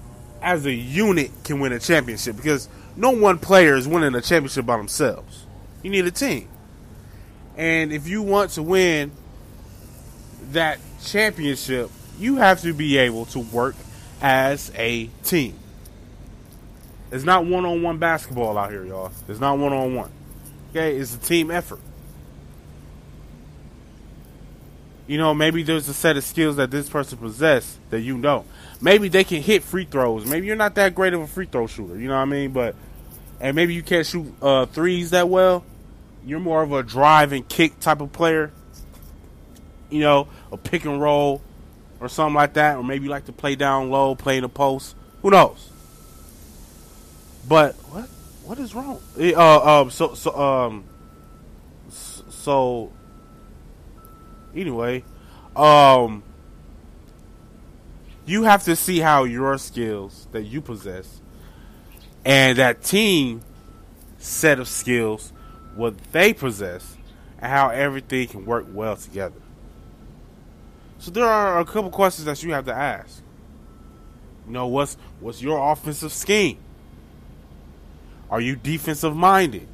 as 0.43 0.67
a 0.67 0.73
unit 0.73 1.31
can 1.45 1.61
win 1.61 1.73
a 1.73 1.79
championship 1.79 2.37
because 2.37 2.69
no 2.97 3.11
one 3.11 3.39
player 3.39 3.75
is 3.75 3.87
winning 3.87 4.15
a 4.15 4.21
championship 4.21 4.67
by 4.67 4.77
themselves. 4.77 5.45
You 5.83 5.91
need 5.91 6.07
a 6.07 6.11
team. 6.11 6.49
And 7.57 7.93
if 7.93 8.07
you 8.09 8.23
want 8.23 8.53
to 8.53 8.63
win 8.63 9.13
that 10.53 10.79
championship, 11.03 11.91
you 12.19 12.37
have 12.37 12.61
to 12.63 12.73
be 12.73 12.99
able 12.99 13.27
to 13.27 13.41
work 13.41 13.75
as 14.21 14.71
a 14.75 15.07
team. 15.25 15.55
It's 17.11 17.25
not 17.25 17.47
one 17.47 17.65
on 17.65 17.83
one 17.83 17.99
basketball 17.99 18.59
out 18.59 18.71
here, 18.71 18.85
y'all. 18.85 19.13
It's 19.29 19.41
not 19.41 19.59
one 19.59 19.73
on 19.73 19.95
one. 19.95 20.11
Okay, 20.71 20.97
it's 20.97 21.15
a 21.15 21.19
team 21.19 21.51
effort. 21.51 21.81
You 25.07 25.19
know, 25.19 25.33
maybe 25.33 25.63
there's 25.63 25.89
a 25.89 25.95
set 25.95 26.17
of 26.17 26.25
skills 26.25 26.57
that 26.57 26.71
this 26.71 26.89
person 26.89 27.19
possesses 27.19 27.79
that 27.91 28.01
you 28.01 28.21
don't. 28.21 28.47
Maybe 28.81 29.09
they 29.09 29.25
can 29.25 29.43
hit 29.43 29.63
free 29.63 29.85
throws. 29.85 30.27
Maybe 30.27 30.47
you're 30.47 30.57
not 30.57 30.75
that 30.75 30.95
great 30.95 31.15
of 31.15 31.21
a 31.21 31.27
free 31.27 31.47
throw 31.47 31.67
shooter. 31.67 31.99
You 31.99 32.09
know 32.09 32.17
what 32.17 32.23
I 32.23 32.27
mean? 32.27 32.53
But 32.53 32.75
and 33.41 33.55
maybe 33.57 33.75
you 33.75 33.83
can't 33.83 34.07
shoot 34.07 34.33
uh, 34.43 34.67
threes 34.67 35.11
that 35.11 35.29
well. 35.29 35.65
You're 36.25 36.41
more 36.41 36.63
of 36.63 36.73
a 36.73 36.83
drive 36.83 37.33
and 37.33 37.49
kick 37.49 37.81
type 37.81 38.01
of 38.01 38.13
player. 38.13 38.53
You 39.91 40.01
know, 40.01 40.29
a 40.53 40.57
pick 40.57 40.85
and 40.85 41.01
roll 41.01 41.41
or 42.01 42.09
something 42.09 42.35
like 42.35 42.55
that, 42.55 42.77
or 42.77 42.85
maybe 42.85 43.05
you 43.05 43.11
like 43.11 43.27
to 43.27 43.33
play 43.33 43.55
down 43.55 43.91
low, 43.91 44.15
play 44.15 44.37
in 44.37 44.43
the 44.43 44.49
post. 44.49 44.95
Who 45.23 45.31
knows? 45.31 45.71
But 47.49 47.75
what 47.91 48.09
what 48.45 48.59
is 48.59 48.75
wrong? 48.75 49.01
Uh, 49.19 49.81
um, 49.81 49.91
so 49.91 50.15
so 50.15 50.37
um, 50.37 50.85
so 51.89 52.93
anyway, 54.55 55.05
um, 55.55 56.23
you 58.27 58.43
have 58.43 58.65
to 58.65 58.77
see 58.77 58.99
how 58.99 59.25
your 59.25 59.57
skills 59.57 60.29
that 60.33 60.43
you 60.43 60.61
possess 60.61 61.21
and 62.25 62.59
that 62.59 62.83
team 62.83 63.41
set 64.19 64.59
of 64.59 64.69
skills, 64.69 65.33
what 65.77 65.97
they 66.13 66.33
possess, 66.33 66.97
and 67.39 67.51
how 67.51 67.69
everything 67.69 68.27
can 68.27 68.45
work 68.45 68.67
well 68.69 68.97
together. 68.97 69.41
So 70.99 71.11
there 71.11 71.25
are 71.25 71.61
a 71.61 71.65
couple 71.65 71.91
questions 71.91 72.25
that 72.25 72.43
you 72.43 72.53
have 72.53 72.65
to 72.67 72.75
ask. 72.75 73.23
You 74.47 74.53
know, 74.53 74.67
what's 74.67 74.97
what's 75.21 75.41
your 75.41 75.73
offensive 75.73 76.13
scheme? 76.13 76.59
Are 78.29 78.41
you 78.41 78.57
defensive 78.57 79.15
minded? 79.15 79.69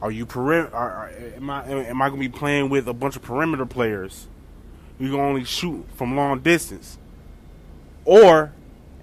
Are 0.00 0.12
you 0.12 0.26
are, 0.36 0.70
are, 0.72 1.10
am 1.36 1.50
I 1.50 1.64
am 1.68 2.00
I 2.00 2.08
going 2.08 2.22
to 2.22 2.28
be 2.28 2.38
playing 2.38 2.68
with 2.68 2.86
a 2.86 2.92
bunch 2.92 3.16
of 3.16 3.22
perimeter 3.22 3.66
players? 3.66 4.28
You 4.98 5.10
can 5.10 5.20
only 5.20 5.44
shoot 5.44 5.86
from 5.94 6.16
long 6.16 6.40
distance, 6.40 6.98
or 8.04 8.52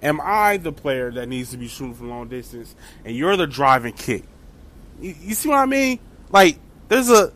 am 0.02 0.20
I 0.22 0.58
the 0.58 0.72
player 0.72 1.10
that 1.12 1.28
needs 1.28 1.50
to 1.52 1.56
be 1.56 1.68
shooting 1.68 1.94
from 1.94 2.10
long 2.10 2.28
distance, 2.28 2.74
and 3.04 3.16
you're 3.16 3.36
the 3.36 3.46
driving 3.46 3.94
kick? 3.94 4.24
You, 5.00 5.14
you 5.20 5.34
see 5.34 5.48
what 5.48 5.58
I 5.58 5.66
mean? 5.66 5.98
Like 6.30 6.58
there's 6.88 7.10
a 7.10 7.32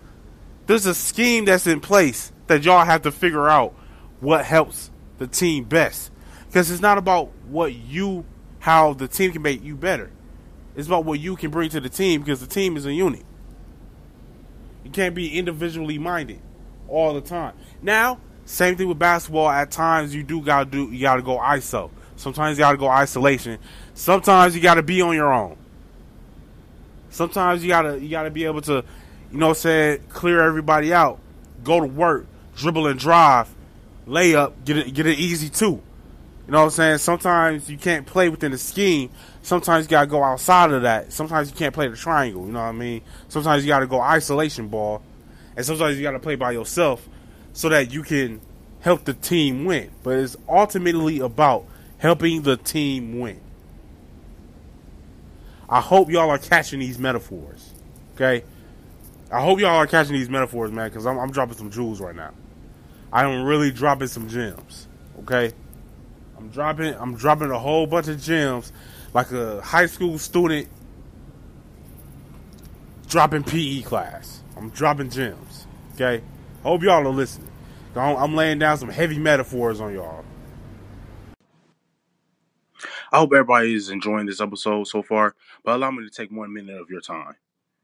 there's 0.67 0.87
a 0.87 0.95
scheme 0.95 1.47
that's 1.47 1.67
in 1.67 1.81
place 1.81 2.33
that 2.49 2.65
y'all 2.65 2.85
have 2.85 3.03
to 3.03 3.13
figure 3.13 3.49
out 3.49 3.75
what 4.21 4.45
helps 4.45 4.91
the 5.19 5.27
team 5.27 5.65
best, 5.65 6.11
because 6.47 6.71
it's 6.71 6.83
not 6.83 6.99
about 6.99 7.31
what 7.49 7.73
you 7.73 8.25
how 8.59 8.93
the 8.93 9.09
team 9.09 9.33
can 9.33 9.43
make 9.43 9.65
you 9.65 9.75
better. 9.75 10.11
It's 10.77 10.87
about 10.87 11.05
what 11.05 11.19
you 11.19 11.35
can 11.35 11.51
bring 11.51 11.71
to 11.71 11.81
the 11.81 11.89
team 11.89 12.21
because 12.21 12.41
the 12.41 12.47
team 12.47 12.77
is 12.77 12.87
a 12.87 12.93
unit. 12.93 13.25
You 14.85 14.91
can't 14.91 15.15
be 15.15 15.39
individually 15.39 15.99
minded 15.99 16.41
all 16.89 17.15
the 17.15 17.21
time. 17.21 17.55
Now, 17.83 18.21
same 18.51 18.77
thing 18.77 18.89
with 18.89 18.99
basketball. 18.99 19.49
At 19.49 19.71
times, 19.71 20.13
you 20.13 20.25
do 20.25 20.43
gotta 20.43 20.69
do 20.69 20.91
you 20.91 21.03
gotta 21.03 21.23
go 21.23 21.39
ISO. 21.39 21.89
Sometimes 22.17 22.59
you 22.59 22.63
gotta 22.63 22.77
go 22.77 22.89
isolation. 22.89 23.59
Sometimes 23.95 24.57
you 24.57 24.61
gotta 24.61 24.83
be 24.83 25.01
on 25.03 25.15
your 25.15 25.33
own. 25.33 25.57
Sometimes 27.11 27.63
you 27.63 27.69
gotta 27.69 28.01
you 28.01 28.09
gotta 28.09 28.31
be 28.31 28.45
able 28.47 28.61
to, 28.63 28.85
you 29.31 29.39
know, 29.39 29.53
say 29.53 30.01
clear 30.09 30.43
everybody 30.43 30.93
out, 30.93 31.21
go 31.63 31.79
to 31.79 31.87
work, 31.87 32.27
dribble 32.57 32.89
and 32.89 32.99
drive, 32.99 33.49
lay 34.07 34.35
up, 34.35 34.65
get 34.65 34.79
it 34.79 34.95
get 34.95 35.07
it 35.07 35.19
easy 35.19 35.49
too. 35.49 35.81
You 36.47 36.53
know 36.53 36.59
what 36.59 36.65
I'm 36.65 36.71
saying? 36.71 36.99
Sometimes 36.99 37.71
you 37.71 37.79
can't 37.79 38.05
play 38.05 38.29
within 38.29 38.51
the 38.51 38.59
scheme. 38.59 39.11
Sometimes 39.43 39.85
you 39.87 39.91
gotta 39.91 40.09
go 40.09 40.25
outside 40.25 40.73
of 40.73 40.83
that. 40.83 41.13
Sometimes 41.13 41.51
you 41.51 41.57
can't 41.57 41.73
play 41.73 41.87
the 41.87 41.97
triangle. 41.97 42.47
You 42.47 42.53
know 42.53 42.59
what 42.59 42.67
I 42.67 42.73
mean? 42.73 43.03
Sometimes 43.29 43.65
you 43.65 43.69
gotta 43.69 43.87
go 43.87 44.01
isolation 44.01 44.67
ball, 44.67 45.03
and 45.57 45.65
sometimes 45.65 45.97
you 45.97 46.03
gotta 46.03 46.19
play 46.19 46.35
by 46.35 46.51
yourself 46.51 47.09
so 47.53 47.69
that 47.69 47.93
you 47.93 48.03
can 48.03 48.41
help 48.81 49.05
the 49.05 49.15
team 49.15 49.65
win. 49.65 49.91
But 50.03 50.19
it's 50.19 50.37
ultimately 50.49 51.21
about 51.21 51.67
helping 51.99 52.43
the 52.43 52.57
team 52.57 53.21
win. 53.21 53.41
I 55.69 55.81
hope 55.81 56.11
y'all 56.11 56.31
are 56.31 56.39
catching 56.39 56.81
these 56.81 56.99
metaphors. 56.99 57.73
Okay? 58.15 58.45
I 59.31 59.41
hope 59.41 59.61
y'all 59.61 59.77
are 59.77 59.87
catching 59.87 60.15
these 60.15 60.29
metaphors, 60.29 60.73
man, 60.73 60.89
because 60.89 61.07
I'm, 61.07 61.19
I'm 61.19 61.31
dropping 61.31 61.57
some 61.57 61.71
jewels 61.71 62.01
right 62.01 62.17
now. 62.17 62.33
I 63.13 63.25
am 63.25 63.45
really 63.45 63.71
dropping 63.71 64.09
some 64.09 64.29
gems. 64.29 64.89
Okay? 65.21 65.53
I'm 66.37 66.49
dropping 66.49 66.95
I'm 66.95 67.17
dropping 67.17 67.51
a 67.51 67.59
whole 67.59 67.87
bunch 67.87 68.09
of 68.09 68.21
gems 68.21 68.73
like 69.13 69.31
a 69.31 69.61
high 69.61 69.87
school 69.87 70.19
student 70.19 70.69
dropping 73.09 73.45
PE 73.45 73.83
class. 73.83 74.43
I'm 74.57 74.71
dropping 74.71 75.11
gems. 75.11 75.67
Okay? 75.95 76.23
Hope 76.63 76.83
y'all 76.83 77.07
are 77.07 77.09
listening. 77.09 77.51
I'm 77.97 78.37
laying 78.37 78.59
down 78.59 78.77
some 78.77 78.91
heavy 78.91 79.19
metaphors 79.19 79.81
on 79.81 79.95
y'all. 79.95 80.27
I 83.11 83.19
hope 83.19 83.33
everybody 83.33 83.73
is 83.73 83.89
enjoying 83.89 84.27
this 84.27 84.43
episode 84.43 84.87
so 84.87 85.03
far, 85.03 85.35
but 85.65 85.75
allow 85.75 85.91
me 85.91 86.05
to 86.05 86.11
take 86.11 86.31
one 86.31 86.53
minute 86.53 86.79
of 86.79 86.91
your 86.91 87.01
time 87.01 87.37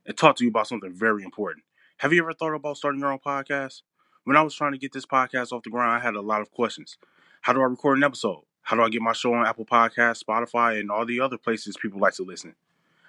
and 0.05 0.15
talk 0.15 0.37
to 0.37 0.45
you 0.45 0.51
about 0.51 0.69
something 0.69 0.93
very 0.93 1.25
important. 1.25 1.65
Have 1.97 2.13
you 2.13 2.23
ever 2.23 2.35
thought 2.35 2.53
about 2.53 2.77
starting 2.77 3.01
your 3.01 3.11
own 3.11 3.19
podcast? 3.19 3.81
When 4.25 4.37
I 4.37 4.43
was 4.43 4.55
trying 4.55 4.73
to 4.73 4.79
get 4.79 4.93
this 4.93 5.07
podcast 5.07 5.53
off 5.53 5.63
the 5.63 5.71
ground, 5.71 5.93
I 5.93 6.05
had 6.05 6.15
a 6.15 6.21
lot 6.21 6.43
of 6.43 6.51
questions. 6.51 6.99
How 7.41 7.55
do 7.55 7.63
I 7.63 7.65
record 7.65 7.97
an 7.97 8.05
episode? 8.05 8.43
How 8.61 8.77
do 8.77 8.83
I 8.83 8.91
get 8.91 9.01
my 9.01 9.15
show 9.15 9.33
on 9.33 9.47
Apple 9.47 9.65
Podcasts, 9.65 10.23
Spotify, 10.23 10.79
and 10.79 10.91
all 10.91 11.07
the 11.07 11.21
other 11.21 11.39
places 11.39 11.79
people 11.81 11.99
like 11.99 12.15
to 12.17 12.25
listen? 12.25 12.55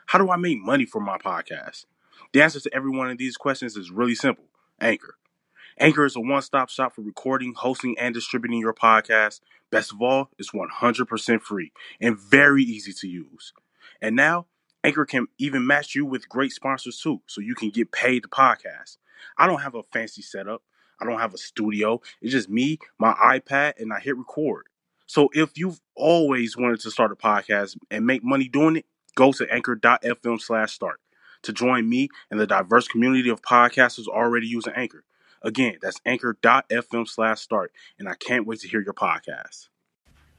How 0.05 0.17
do 0.17 0.31
I 0.31 0.37
make 0.37 0.59
money 0.59 0.85
for 0.85 1.01
my 1.01 1.17
podcast? 1.17 1.87
The 2.31 2.41
answer 2.41 2.61
to 2.61 2.73
every 2.73 2.91
one 2.91 3.09
of 3.09 3.17
these 3.17 3.35
questions 3.35 3.75
is 3.75 3.91
really 3.91 4.15
simple 4.15 4.45
Anchor. 4.79 5.15
Anchor 5.79 6.05
is 6.05 6.15
a 6.15 6.19
one 6.19 6.41
stop 6.41 6.69
shop 6.69 6.95
for 6.95 7.01
recording, 7.01 7.53
hosting, 7.55 7.95
and 7.99 8.13
distributing 8.13 8.59
your 8.59 8.73
podcast. 8.73 9.41
Best 9.69 9.93
of 9.93 10.01
all, 10.01 10.31
it's 10.39 10.51
100% 10.51 11.41
free 11.41 11.71
and 12.01 12.17
very 12.17 12.63
easy 12.63 12.93
to 12.93 13.07
use. 13.07 13.53
And 14.01 14.15
now, 14.15 14.47
Anchor 14.83 15.05
can 15.05 15.27
even 15.37 15.67
match 15.67 15.93
you 15.93 16.03
with 16.05 16.29
great 16.29 16.51
sponsors 16.51 16.99
too, 16.99 17.21
so 17.27 17.41
you 17.41 17.53
can 17.53 17.69
get 17.69 17.91
paid 17.91 18.23
to 18.23 18.29
podcast. 18.29 18.97
I 19.37 19.45
don't 19.45 19.61
have 19.61 19.75
a 19.75 19.83
fancy 19.83 20.23
setup. 20.23 20.63
I 20.99 21.05
don't 21.05 21.19
have 21.19 21.35
a 21.35 21.37
studio. 21.37 22.01
It's 22.21 22.31
just 22.31 22.49
me, 22.49 22.79
my 22.97 23.13
iPad, 23.13 23.73
and 23.77 23.93
I 23.93 23.99
hit 23.99 24.17
record. 24.17 24.65
So 25.05 25.29
if 25.33 25.57
you've 25.57 25.79
always 25.95 26.57
wanted 26.57 26.79
to 26.81 26.91
start 26.91 27.11
a 27.11 27.15
podcast 27.15 27.77
and 27.91 28.05
make 28.05 28.23
money 28.23 28.47
doing 28.47 28.77
it, 28.77 28.85
go 29.15 29.31
to 29.31 29.47
anchor.fm 29.53 30.41
slash 30.41 30.73
start 30.73 30.99
to 31.43 31.53
join 31.53 31.87
me 31.87 32.09
and 32.31 32.39
the 32.39 32.47
diverse 32.47 32.87
community 32.87 33.29
of 33.29 33.43
podcasters 33.43 34.07
already 34.07 34.47
using 34.47 34.73
Anchor. 34.75 35.03
Again, 35.47 35.77
that's 35.81 36.01
anchor.fm 36.05 37.07
slash 37.07 37.39
start. 37.39 37.71
And 37.97 38.09
I 38.09 38.15
can't 38.15 38.45
wait 38.45 38.59
to 38.59 38.67
hear 38.67 38.81
your 38.81 38.93
podcast. 38.93 39.69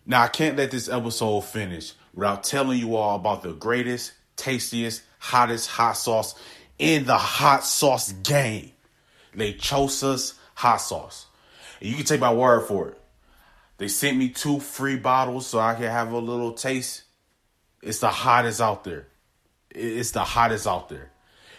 Now, 0.04 0.22
I 0.22 0.28
can't 0.28 0.58
let 0.58 0.70
this 0.70 0.86
episode 0.86 1.40
finish 1.40 1.94
without 2.12 2.44
telling 2.44 2.78
you 2.78 2.94
all 2.94 3.16
about 3.16 3.42
the 3.42 3.54
greatest, 3.54 4.12
tastiest, 4.36 5.02
hottest 5.18 5.70
hot 5.70 5.92
sauce 5.94 6.34
in 6.78 7.06
the 7.06 7.16
hot 7.16 7.64
sauce 7.64 8.12
game. 8.12 8.72
Lechosa's 9.34 10.34
hot 10.54 10.76
sauce. 10.76 11.26
And 11.80 11.88
you 11.88 11.96
can 11.96 12.04
take 12.04 12.20
my 12.20 12.32
word 12.34 12.66
for 12.66 12.90
it. 12.90 13.00
They 13.78 13.88
sent 13.88 14.18
me 14.18 14.28
two 14.28 14.60
free 14.60 14.96
bottles 14.96 15.46
so 15.46 15.58
I 15.58 15.72
can 15.72 15.84
have 15.84 16.12
a 16.12 16.18
little 16.18 16.52
taste. 16.52 17.04
It's 17.82 18.00
the 18.00 18.10
hottest 18.10 18.60
out 18.60 18.84
there. 18.84 19.06
It's 19.70 20.10
the 20.10 20.24
hottest 20.24 20.66
out 20.66 20.90
there. 20.90 21.12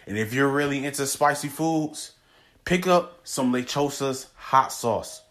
And 0.05 0.19
if 0.19 0.35
you're 0.35 0.49
really 0.49 0.85
into 0.85 1.07
spicy 1.07 1.47
foods, 1.47 2.11
pick 2.69 2.85
up 2.85 3.19
some 3.23 3.51
Lechosa's 3.51 4.27
hot 4.35 4.71
sauce. 4.71 5.23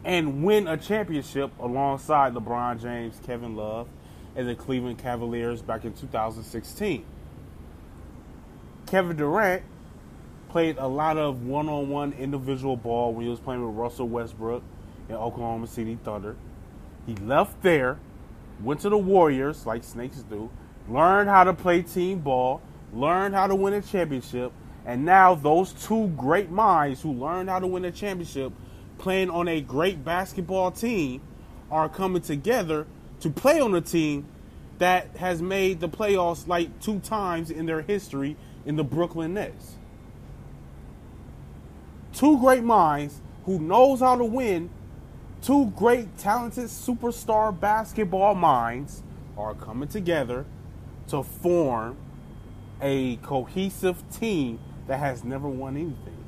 and 0.04 0.42
win 0.42 0.66
a 0.66 0.76
championship 0.76 1.50
alongside 1.58 2.34
LeBron 2.34 2.80
James, 2.80 3.18
Kevin 3.24 3.56
Love, 3.56 3.88
and 4.36 4.48
the 4.48 4.54
Cleveland 4.54 4.98
Cavaliers 4.98 5.62
back 5.62 5.84
in 5.84 5.92
2016. 5.94 7.04
Kevin 8.86 9.16
Durant 9.16 9.62
played 10.48 10.76
a 10.78 10.86
lot 10.86 11.16
of 11.16 11.46
one 11.46 11.68
on 11.68 11.88
one 11.88 12.12
individual 12.12 12.76
ball 12.76 13.12
when 13.12 13.24
he 13.24 13.30
was 13.30 13.40
playing 13.40 13.64
with 13.64 13.74
Russell 13.74 14.08
Westbrook 14.08 14.62
in 15.08 15.14
Oklahoma 15.14 15.66
City 15.66 15.98
Thunder. 16.04 16.36
He 17.06 17.14
left 17.16 17.62
there, 17.62 17.98
went 18.60 18.80
to 18.80 18.88
the 18.88 18.98
Warriors, 18.98 19.66
like 19.66 19.84
snakes 19.84 20.18
do, 20.18 20.50
learned 20.88 21.28
how 21.28 21.44
to 21.44 21.52
play 21.52 21.82
team 21.82 22.20
ball, 22.20 22.60
learned 22.92 23.34
how 23.34 23.46
to 23.46 23.54
win 23.54 23.74
a 23.74 23.82
championship, 23.82 24.52
and 24.86 25.04
now 25.04 25.34
those 25.34 25.72
two 25.72 26.08
great 26.08 26.50
minds 26.50 27.02
who 27.02 27.12
learned 27.12 27.48
how 27.48 27.58
to 27.58 27.66
win 27.66 27.84
a 27.84 27.90
championship 27.90 28.52
playing 28.98 29.30
on 29.30 29.48
a 29.48 29.60
great 29.60 30.04
basketball 30.04 30.70
team 30.70 31.20
are 31.70 31.88
coming 31.88 32.22
together 32.22 32.86
to 33.20 33.30
play 33.30 33.60
on 33.60 33.74
a 33.74 33.80
team 33.80 34.26
that 34.78 35.16
has 35.16 35.40
made 35.40 35.80
the 35.80 35.88
playoffs 35.88 36.46
like 36.46 36.80
two 36.80 37.00
times 37.00 37.50
in 37.50 37.66
their 37.66 37.82
history 37.82 38.36
in 38.66 38.76
the 38.76 38.84
Brooklyn 38.84 39.34
Nets. 39.34 39.76
Two 42.12 42.38
great 42.38 42.62
minds 42.62 43.20
who 43.44 43.58
knows 43.58 44.00
how 44.00 44.16
to 44.16 44.24
win, 44.24 44.70
two 45.44 45.66
great 45.76 46.16
talented 46.16 46.64
superstar 46.64 47.58
basketball 47.58 48.34
minds 48.34 49.02
are 49.36 49.54
coming 49.54 49.88
together 49.88 50.46
to 51.06 51.22
form 51.22 51.96
a 52.80 53.16
cohesive 53.16 54.02
team 54.10 54.58
that 54.86 54.98
has 54.98 55.22
never 55.22 55.46
won 55.46 55.76
anything. 55.76 56.24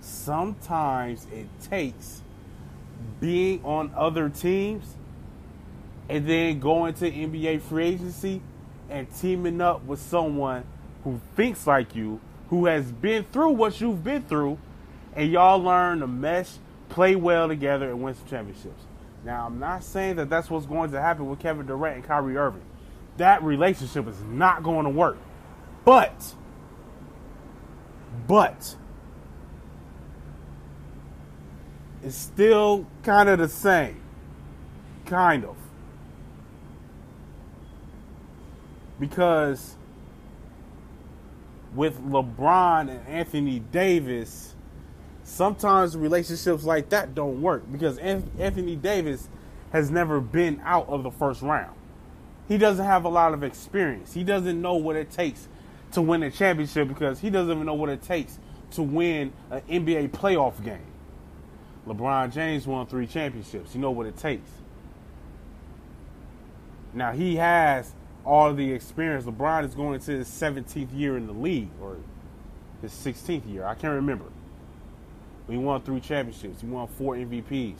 Sometimes 0.00 1.26
it 1.32 1.48
takes 1.68 2.22
being 3.20 3.64
on 3.64 3.92
other 3.96 4.28
teams 4.28 4.96
and 6.08 6.28
then 6.28 6.60
going 6.60 6.94
to 6.94 7.10
NBA 7.10 7.60
free 7.62 7.86
agency 7.86 8.40
and 8.88 9.08
teaming 9.16 9.60
up 9.60 9.84
with 9.84 10.00
someone 10.00 10.64
who 11.02 11.20
thinks 11.34 11.66
like 11.66 11.96
you, 11.96 12.20
who 12.50 12.66
has 12.66 12.92
been 12.92 13.24
through 13.24 13.50
what 13.50 13.80
you've 13.80 14.04
been 14.04 14.22
through, 14.22 14.58
and 15.14 15.30
y'all 15.30 15.58
learn 15.58 16.00
to 16.00 16.06
mesh, 16.06 16.50
play 16.88 17.16
well 17.16 17.48
together, 17.48 17.90
and 17.90 18.02
win 18.02 18.14
some 18.14 18.26
championships. 18.26 18.82
Now, 19.24 19.46
I'm 19.46 19.58
not 19.58 19.84
saying 19.84 20.16
that 20.16 20.28
that's 20.28 20.50
what's 20.50 20.66
going 20.66 20.90
to 20.92 21.00
happen 21.00 21.28
with 21.28 21.38
Kevin 21.38 21.66
Durant 21.66 21.96
and 21.96 22.04
Kyrie 22.04 22.36
Irving. 22.36 22.62
That 23.18 23.42
relationship 23.42 24.08
is 24.08 24.20
not 24.22 24.62
going 24.62 24.84
to 24.84 24.90
work. 24.90 25.18
But, 25.84 26.34
but, 28.26 28.76
it's 32.02 32.16
still 32.16 32.86
kind 33.02 33.28
of 33.28 33.38
the 33.38 33.48
same. 33.48 34.00
Kind 35.06 35.44
of. 35.44 35.56
Because 38.98 39.76
with 41.74 42.00
LeBron 42.00 42.88
and 42.88 43.06
Anthony 43.08 43.60
Davis, 43.60 44.51
sometimes 45.32 45.96
relationships 45.96 46.62
like 46.64 46.90
that 46.90 47.14
don't 47.14 47.40
work 47.40 47.62
because 47.72 47.96
Anthony 47.98 48.76
Davis 48.76 49.28
has 49.72 49.90
never 49.90 50.20
been 50.20 50.60
out 50.62 50.86
of 50.88 51.02
the 51.02 51.10
first 51.10 51.40
round. 51.40 51.74
He 52.48 52.58
doesn't 52.58 52.84
have 52.84 53.04
a 53.04 53.08
lot 53.08 53.32
of 53.32 53.42
experience. 53.42 54.12
He 54.12 54.24
doesn't 54.24 54.60
know 54.60 54.74
what 54.74 54.94
it 54.94 55.10
takes 55.10 55.48
to 55.92 56.02
win 56.02 56.22
a 56.22 56.30
championship 56.30 56.86
because 56.88 57.20
he 57.20 57.30
doesn't 57.30 57.50
even 57.50 57.64
know 57.64 57.74
what 57.74 57.88
it 57.88 58.02
takes 58.02 58.38
to 58.72 58.82
win 58.82 59.32
an 59.50 59.62
NBA 59.62 60.10
playoff 60.10 60.62
game. 60.62 60.86
LeBron 61.86 62.30
James 62.32 62.66
won 62.66 62.86
three 62.86 63.06
championships. 63.06 63.74
You 63.74 63.80
know 63.80 63.90
what 63.90 64.06
it 64.06 64.18
takes. 64.18 64.50
Now 66.92 67.12
he 67.12 67.36
has 67.36 67.94
all 68.26 68.52
the 68.52 68.70
experience. 68.70 69.24
LeBron 69.24 69.64
is 69.64 69.74
going 69.74 69.94
into 69.94 70.12
his 70.12 70.28
17th 70.28 70.88
year 70.94 71.16
in 71.16 71.26
the 71.26 71.32
league 71.32 71.70
or 71.80 71.96
his 72.82 72.92
16th 72.92 73.50
year. 73.50 73.64
I 73.64 73.74
can't 73.74 73.94
remember. 73.94 74.26
He 75.48 75.56
won 75.56 75.82
three 75.82 76.00
championships. 76.00 76.60
He 76.60 76.66
won 76.66 76.86
four 76.86 77.14
MVPs. 77.16 77.76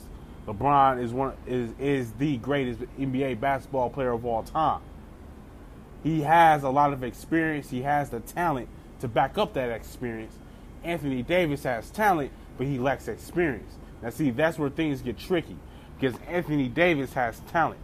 LeBron 0.47 1.01
is 1.01 1.13
one 1.13 1.33
is 1.47 1.71
is 1.79 2.11
the 2.13 2.37
greatest 2.37 2.81
NBA 2.99 3.39
basketball 3.39 3.89
player 3.89 4.11
of 4.11 4.25
all 4.25 4.43
time. 4.43 4.81
He 6.03 6.21
has 6.21 6.63
a 6.63 6.69
lot 6.69 6.91
of 6.91 7.03
experience. 7.03 7.69
He 7.69 7.83
has 7.83 8.09
the 8.09 8.19
talent 8.19 8.67
to 8.99 9.07
back 9.07 9.37
up 9.37 9.53
that 9.53 9.69
experience. 9.69 10.33
Anthony 10.83 11.23
Davis 11.23 11.63
has 11.63 11.89
talent, 11.89 12.31
but 12.57 12.67
he 12.67 12.77
lacks 12.77 13.07
experience. 13.07 13.75
Now, 14.01 14.09
see, 14.09 14.31
that's 14.31 14.59
where 14.59 14.69
things 14.69 15.01
get 15.01 15.17
tricky 15.17 15.55
because 15.97 16.19
Anthony 16.27 16.67
Davis 16.67 17.13
has 17.13 17.39
talent. 17.51 17.79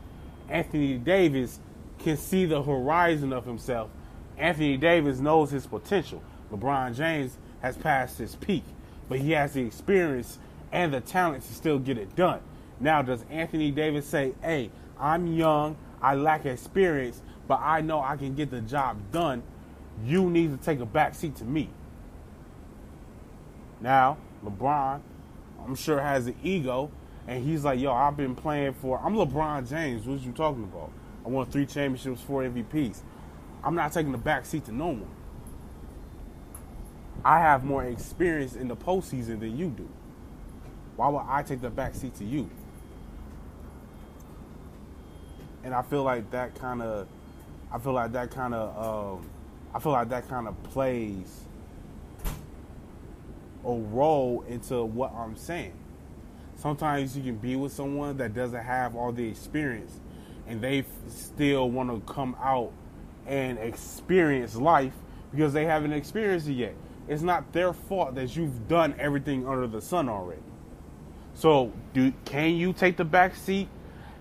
Anthony 0.49 0.97
Davis 0.97 1.59
can 1.99 2.17
see 2.17 2.45
the 2.45 2.61
horizon 2.61 3.31
of 3.31 3.45
himself. 3.45 3.89
Anthony 4.37 4.75
Davis 4.75 5.19
knows 5.19 5.51
his 5.51 5.65
potential. 5.65 6.21
LeBron 6.51 6.95
James 6.95 7.37
has 7.61 7.77
passed 7.77 8.17
his 8.17 8.35
peak, 8.35 8.63
but 9.09 9.19
he 9.19 9.31
has 9.31 9.53
the 9.53 9.61
experience 9.61 10.37
and 10.71 10.93
the 10.93 11.01
talent 11.01 11.43
to 11.43 11.53
still 11.53 11.79
get 11.79 11.97
it 11.97 12.15
done. 12.15 12.39
Now, 12.79 13.01
does 13.01 13.25
Anthony 13.29 13.71
Davis 13.71 14.05
say, 14.05 14.33
hey, 14.41 14.71
I'm 14.99 15.27
young, 15.27 15.75
I 16.01 16.15
lack 16.15 16.45
experience, 16.45 17.21
but 17.47 17.59
I 17.61 17.81
know 17.81 17.99
I 17.99 18.15
can 18.15 18.35
get 18.35 18.51
the 18.51 18.61
job 18.61 18.97
done. 19.11 19.43
You 20.05 20.29
need 20.29 20.57
to 20.57 20.63
take 20.63 20.79
a 20.79 20.85
back 20.85 21.15
seat 21.15 21.35
to 21.37 21.43
me. 21.43 21.69
Now, 23.81 24.17
LeBron, 24.45 25.01
I'm 25.65 25.75
sure 25.75 25.99
has 25.99 26.27
an 26.27 26.35
ego, 26.43 26.91
and 27.27 27.43
he's 27.43 27.65
like, 27.65 27.79
yo, 27.79 27.91
I've 27.91 28.15
been 28.15 28.35
playing 28.35 28.73
for, 28.73 28.99
I'm 29.03 29.15
LeBron 29.15 29.67
James. 29.67 30.05
What 30.05 30.21
are 30.21 30.23
you 30.23 30.31
talking 30.31 30.63
about? 30.63 30.91
I 31.25 31.29
won 31.29 31.45
three 31.47 31.65
championships, 31.65 32.21
four 32.21 32.43
MVPs. 32.43 33.01
I'm 33.63 33.75
not 33.75 33.91
taking 33.91 34.11
the 34.11 34.17
back 34.17 34.45
seat 34.45 34.65
to 34.65 34.71
no 34.71 34.87
one. 34.87 35.07
I 37.23 37.39
have 37.39 37.63
more 37.63 37.83
experience 37.83 38.55
in 38.55 38.67
the 38.67 38.75
postseason 38.75 39.39
than 39.39 39.57
you 39.57 39.69
do. 39.69 39.89
Why 40.95 41.09
would 41.09 41.23
I 41.27 41.43
take 41.43 41.61
the 41.61 41.69
back 41.69 41.95
seat 41.95 42.15
to 42.15 42.25
you? 42.25 42.49
And 45.63 45.73
I 45.73 45.81
feel 45.81 46.03
like 46.03 46.31
that 46.31 46.55
kind 46.55 46.81
of, 46.81 47.07
I 47.71 47.79
feel 47.79 47.93
like 47.93 48.11
that 48.13 48.31
kind 48.31 48.53
of, 48.53 49.17
um, 49.17 49.29
I 49.73 49.79
feel 49.79 49.91
like 49.91 50.09
that 50.09 50.27
kind 50.27 50.47
of 50.47 50.61
plays 50.63 51.43
a 53.65 53.71
role 53.71 54.43
into 54.47 54.83
what 54.83 55.13
I'm 55.13 55.35
saying. 55.35 55.73
Sometimes 56.55 57.15
you 57.15 57.23
can 57.23 57.37
be 57.37 57.55
with 57.55 57.71
someone 57.71 58.17
that 58.17 58.33
doesn't 58.33 58.63
have 58.63 58.95
all 58.95 59.11
the 59.11 59.27
experience, 59.27 59.99
and 60.47 60.61
they 60.61 60.83
still 61.07 61.69
want 61.69 61.89
to 61.89 62.13
come 62.13 62.35
out 62.41 62.71
and 63.27 63.57
experience 63.59 64.55
life 64.55 64.93
because 65.31 65.53
they 65.53 65.65
haven't 65.65 65.93
experienced 65.93 66.47
it 66.47 66.53
yet. 66.53 66.75
It's 67.09 67.21
not 67.21 67.51
their 67.51 67.73
fault 67.73 68.15
that 68.15 68.35
you've 68.37 68.67
done 68.69 68.95
everything 68.97 69.47
under 69.47 69.67
the 69.67 69.81
sun 69.81 70.07
already. 70.07 70.41
So, 71.33 71.73
do 71.93 72.13
can 72.23 72.55
you 72.55 72.71
take 72.71 72.95
the 72.97 73.05
back 73.05 73.35
seat 73.35 73.67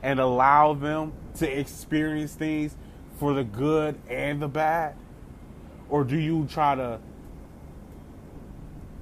and 0.03 0.19
allow 0.19 0.75
them 0.75 1.13
to 1.37 1.47
experience 1.59 2.35
things 2.35 2.75
for 3.19 3.35
the 3.35 3.45
good 3.45 4.01
and 4.09 4.41
the 4.41 4.49
bad? 4.49 4.97
Or 5.89 6.03
do 6.03 6.17
you 6.17 6.47
try 6.47 6.75
to 6.75 7.01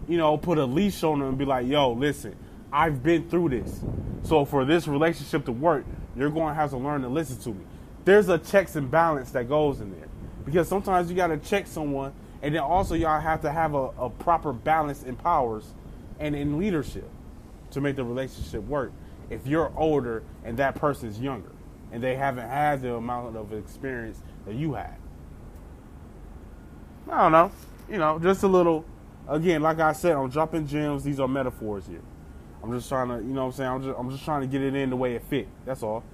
you 0.08 0.16
know, 0.16 0.36
put 0.36 0.58
a 0.58 0.64
leash 0.64 1.02
on 1.02 1.18
them 1.18 1.28
and 1.28 1.38
be 1.38 1.44
like, 1.44 1.66
"Yo, 1.66 1.92
listen, 1.92 2.36
I've 2.72 3.02
been 3.02 3.28
through 3.28 3.50
this. 3.50 3.80
So 4.22 4.44
for 4.44 4.64
this 4.64 4.88
relationship 4.88 5.44
to 5.46 5.52
work, 5.52 5.84
you're 6.16 6.30
going 6.30 6.48
to 6.48 6.54
have 6.54 6.70
to 6.70 6.76
learn 6.76 7.02
to 7.02 7.08
listen 7.08 7.38
to 7.38 7.50
me." 7.50 7.64
There's 8.04 8.28
a 8.28 8.38
checks 8.38 8.76
and 8.76 8.90
balance 8.90 9.32
that 9.32 9.48
goes 9.48 9.80
in 9.80 9.90
there. 9.90 10.08
Because 10.44 10.68
sometimes 10.68 11.10
you 11.10 11.16
got 11.16 11.28
to 11.28 11.38
check 11.38 11.66
someone 11.66 12.12
and 12.46 12.54
then 12.54 12.62
also 12.62 12.94
y'all 12.94 13.20
have 13.20 13.40
to 13.40 13.50
have 13.50 13.74
a, 13.74 13.90
a 13.98 14.08
proper 14.08 14.52
balance 14.52 15.02
in 15.02 15.16
powers 15.16 15.74
and 16.20 16.36
in 16.36 16.58
leadership 16.58 17.10
to 17.72 17.80
make 17.80 17.96
the 17.96 18.04
relationship 18.04 18.62
work 18.68 18.92
if 19.30 19.48
you're 19.48 19.72
older 19.76 20.22
and 20.44 20.56
that 20.56 20.76
person's 20.76 21.18
younger 21.18 21.50
and 21.90 22.00
they 22.00 22.14
haven't 22.14 22.48
had 22.48 22.82
the 22.82 22.94
amount 22.94 23.36
of 23.36 23.52
experience 23.52 24.22
that 24.46 24.54
you 24.54 24.74
had. 24.74 24.94
I 27.10 27.22
don't 27.22 27.32
know. 27.32 27.50
You 27.90 27.98
know, 27.98 28.20
just 28.20 28.44
a 28.44 28.46
little 28.46 28.84
again, 29.28 29.60
like 29.60 29.80
I 29.80 29.90
said, 29.92 30.12
I'm 30.12 30.30
dropping 30.30 30.68
gems. 30.68 31.02
These 31.02 31.18
are 31.18 31.26
metaphors 31.26 31.88
here. 31.88 32.02
I'm 32.62 32.70
just 32.70 32.88
trying 32.88 33.08
to, 33.08 33.16
you 33.16 33.34
know 33.34 33.46
what 33.46 33.46
I'm 33.46 33.52
saying? 33.54 33.70
I'm 33.70 33.82
just 33.82 33.98
I'm 33.98 34.10
just 34.12 34.24
trying 34.24 34.42
to 34.42 34.46
get 34.46 34.62
it 34.62 34.72
in 34.72 34.90
the 34.90 34.96
way 34.96 35.16
it 35.16 35.24
fit. 35.24 35.48
That's 35.64 35.82
all. 35.82 36.04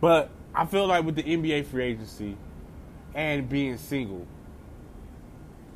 But 0.00 0.30
I 0.54 0.64
feel 0.64 0.86
like 0.86 1.04
with 1.04 1.16
the 1.16 1.24
NBA 1.24 1.66
free 1.66 1.84
agency 1.84 2.38
and 3.14 3.48
being 3.48 3.76
single, 3.78 4.26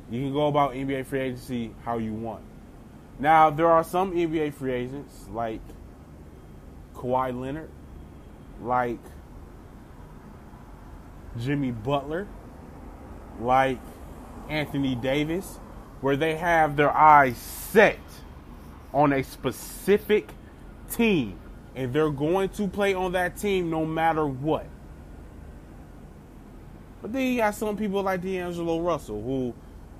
you 0.09 0.21
can 0.21 0.33
go 0.33 0.47
about 0.47 0.73
NBA 0.73 1.05
free 1.05 1.21
agency 1.21 1.73
how 1.83 1.97
you 1.97 2.13
want. 2.13 2.43
Now, 3.19 3.49
there 3.49 3.67
are 3.67 3.83
some 3.83 4.13
NBA 4.13 4.53
free 4.53 4.73
agents 4.73 5.25
like 5.31 5.61
Kawhi 6.95 7.37
Leonard, 7.39 7.69
like 8.61 8.99
Jimmy 11.39 11.71
Butler, 11.71 12.27
like 13.39 13.79
Anthony 14.47 14.95
Davis, 14.95 15.59
where 16.01 16.15
they 16.15 16.35
have 16.35 16.75
their 16.75 16.95
eyes 16.95 17.37
set 17.37 17.99
on 18.93 19.13
a 19.13 19.23
specific 19.23 20.29
team 20.89 21.37
and 21.75 21.93
they're 21.93 22.09
going 22.09 22.49
to 22.49 22.67
play 22.67 22.93
on 22.93 23.11
that 23.13 23.37
team 23.37 23.69
no 23.69 23.85
matter 23.85 24.25
what. 24.25 24.65
But 27.01 27.13
then 27.13 27.27
you 27.27 27.37
got 27.37 27.55
some 27.55 27.77
people 27.77 28.03
like 28.03 28.21
D'Angelo 28.21 28.79
Russell 28.81 29.21
who, 29.21 29.53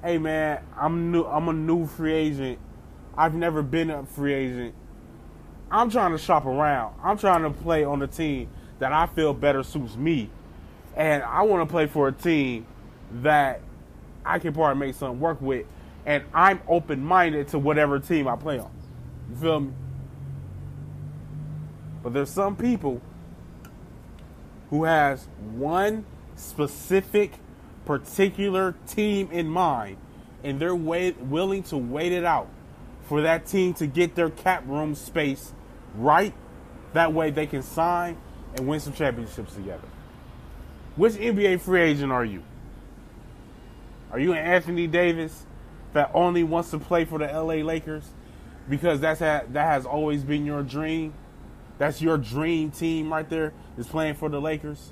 hey 0.04 0.18
man, 0.18 0.64
I'm 0.78 1.12
new 1.12 1.24
I'm 1.24 1.48
a 1.48 1.54
new 1.54 1.88
free 1.88 2.14
agent 2.14 2.60
I've 3.20 3.36
never 3.36 3.62
been 3.62 3.90
a 3.90 4.06
free 4.06 4.34
agent. 4.34 4.74
I'm 5.70 5.90
trying 5.90 6.14
to 6.14 6.18
shop 6.18 6.46
around. 6.46 6.96
I'm 7.04 7.18
trying 7.18 7.44
to 7.44 7.50
play 7.50 7.84
on 7.84 8.02
a 8.02 8.08
team 8.08 8.50
that 8.80 8.94
I 8.94 9.08
feel 9.08 9.34
better 9.34 9.62
suits 9.62 9.98
me. 9.98 10.30
And 10.96 11.22
I 11.24 11.42
want 11.42 11.68
to 11.68 11.70
play 11.70 11.88
for 11.88 12.08
a 12.08 12.14
team 12.14 12.66
that 13.22 13.60
I 14.26 14.40
can 14.40 14.54
probably 14.54 14.88
make 14.88 14.96
something 14.96 15.20
work 15.20 15.42
with. 15.42 15.66
And 16.06 16.24
I'm 16.34 16.62
open 16.66 17.04
minded 17.04 17.50
to 17.50 17.60
whatever 17.60 18.00
team 18.00 18.26
I 18.26 18.38
play 18.38 18.58
on. 18.58 18.72
You 19.30 19.36
feel 19.36 19.60
me? 19.60 19.74
But 22.02 22.14
there's 22.14 22.32
some 22.32 22.56
people 22.56 23.02
who 24.70 24.86
has 24.86 25.28
one 25.52 26.06
specific 26.40 27.34
particular 27.86 28.76
team 28.88 29.30
in 29.32 29.48
mind 29.48 29.98
and 30.44 30.60
they're 30.60 30.76
willing 30.76 31.64
to 31.64 31.78
wait 31.78 32.12
it 32.12 32.24
out 32.24 32.48
for 33.04 33.24
that 33.24 33.46
team 33.46 33.74
to 33.74 33.88
get 33.88 34.16
their 34.16 34.30
cap 34.30 34.64
room 34.68 34.96
space 34.96 35.54
right. 35.96 36.34
That 36.94 37.14
way 37.14 37.32
they 37.32 37.46
can 37.46 37.62
sign 37.62 38.18
and 38.56 38.68
win 38.68 38.80
some 38.80 38.94
championships 38.94 39.54
together. 39.54 39.88
Which 40.96 41.14
NBA 41.14 41.62
free 41.62 41.82
agent 41.82 42.12
are 42.12 42.26
you? 42.26 42.44
Are 44.12 44.20
you 44.20 44.32
an 44.34 44.40
Anthony 44.40 44.88
Davis 44.88 45.46
that 45.94 46.12
only 46.14 46.44
wants 46.44 46.72
to 46.72 46.80
play 46.80 47.06
for 47.06 47.20
the 47.20 47.28
LA 47.28 47.64
Lakers 47.66 48.10
because 48.68 49.00
that's 49.00 49.20
ha- 49.20 49.44
that 49.50 49.66
has 49.66 49.86
always 49.86 50.24
been 50.24 50.46
your 50.46 50.64
dream? 50.64 51.14
That's 51.78 52.02
your 52.02 52.18
dream 52.18 52.72
team 52.72 53.12
right 53.12 53.30
there 53.30 53.54
is 53.78 53.88
playing 53.88 54.16
for 54.16 54.30
the 54.30 54.42
Lakers. 54.42 54.92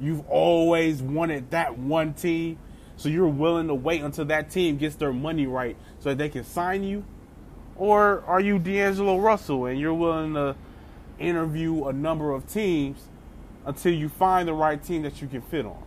You've 0.00 0.28
always 0.28 1.02
wanted 1.02 1.50
that 1.50 1.78
one 1.78 2.14
team, 2.14 2.58
so 2.96 3.08
you're 3.08 3.28
willing 3.28 3.68
to 3.68 3.74
wait 3.74 4.02
until 4.02 4.26
that 4.26 4.50
team 4.50 4.76
gets 4.76 4.96
their 4.96 5.12
money 5.12 5.46
right 5.46 5.76
so 6.00 6.10
that 6.10 6.18
they 6.18 6.28
can 6.28 6.44
sign 6.44 6.82
you 6.82 7.04
or 7.78 8.24
are 8.26 8.40
you 8.40 8.58
D'Angelo 8.58 9.18
Russell 9.18 9.66
and 9.66 9.78
you're 9.78 9.94
willing 9.94 10.34
to 10.34 10.56
interview 11.18 11.84
a 11.84 11.92
number 11.92 12.32
of 12.32 12.50
teams 12.50 13.08
until 13.64 13.92
you 13.92 14.08
find 14.08 14.48
the 14.48 14.54
right 14.54 14.82
team 14.82 15.02
that 15.02 15.20
you 15.20 15.28
can 15.28 15.42
fit 15.42 15.66
on? 15.66 15.82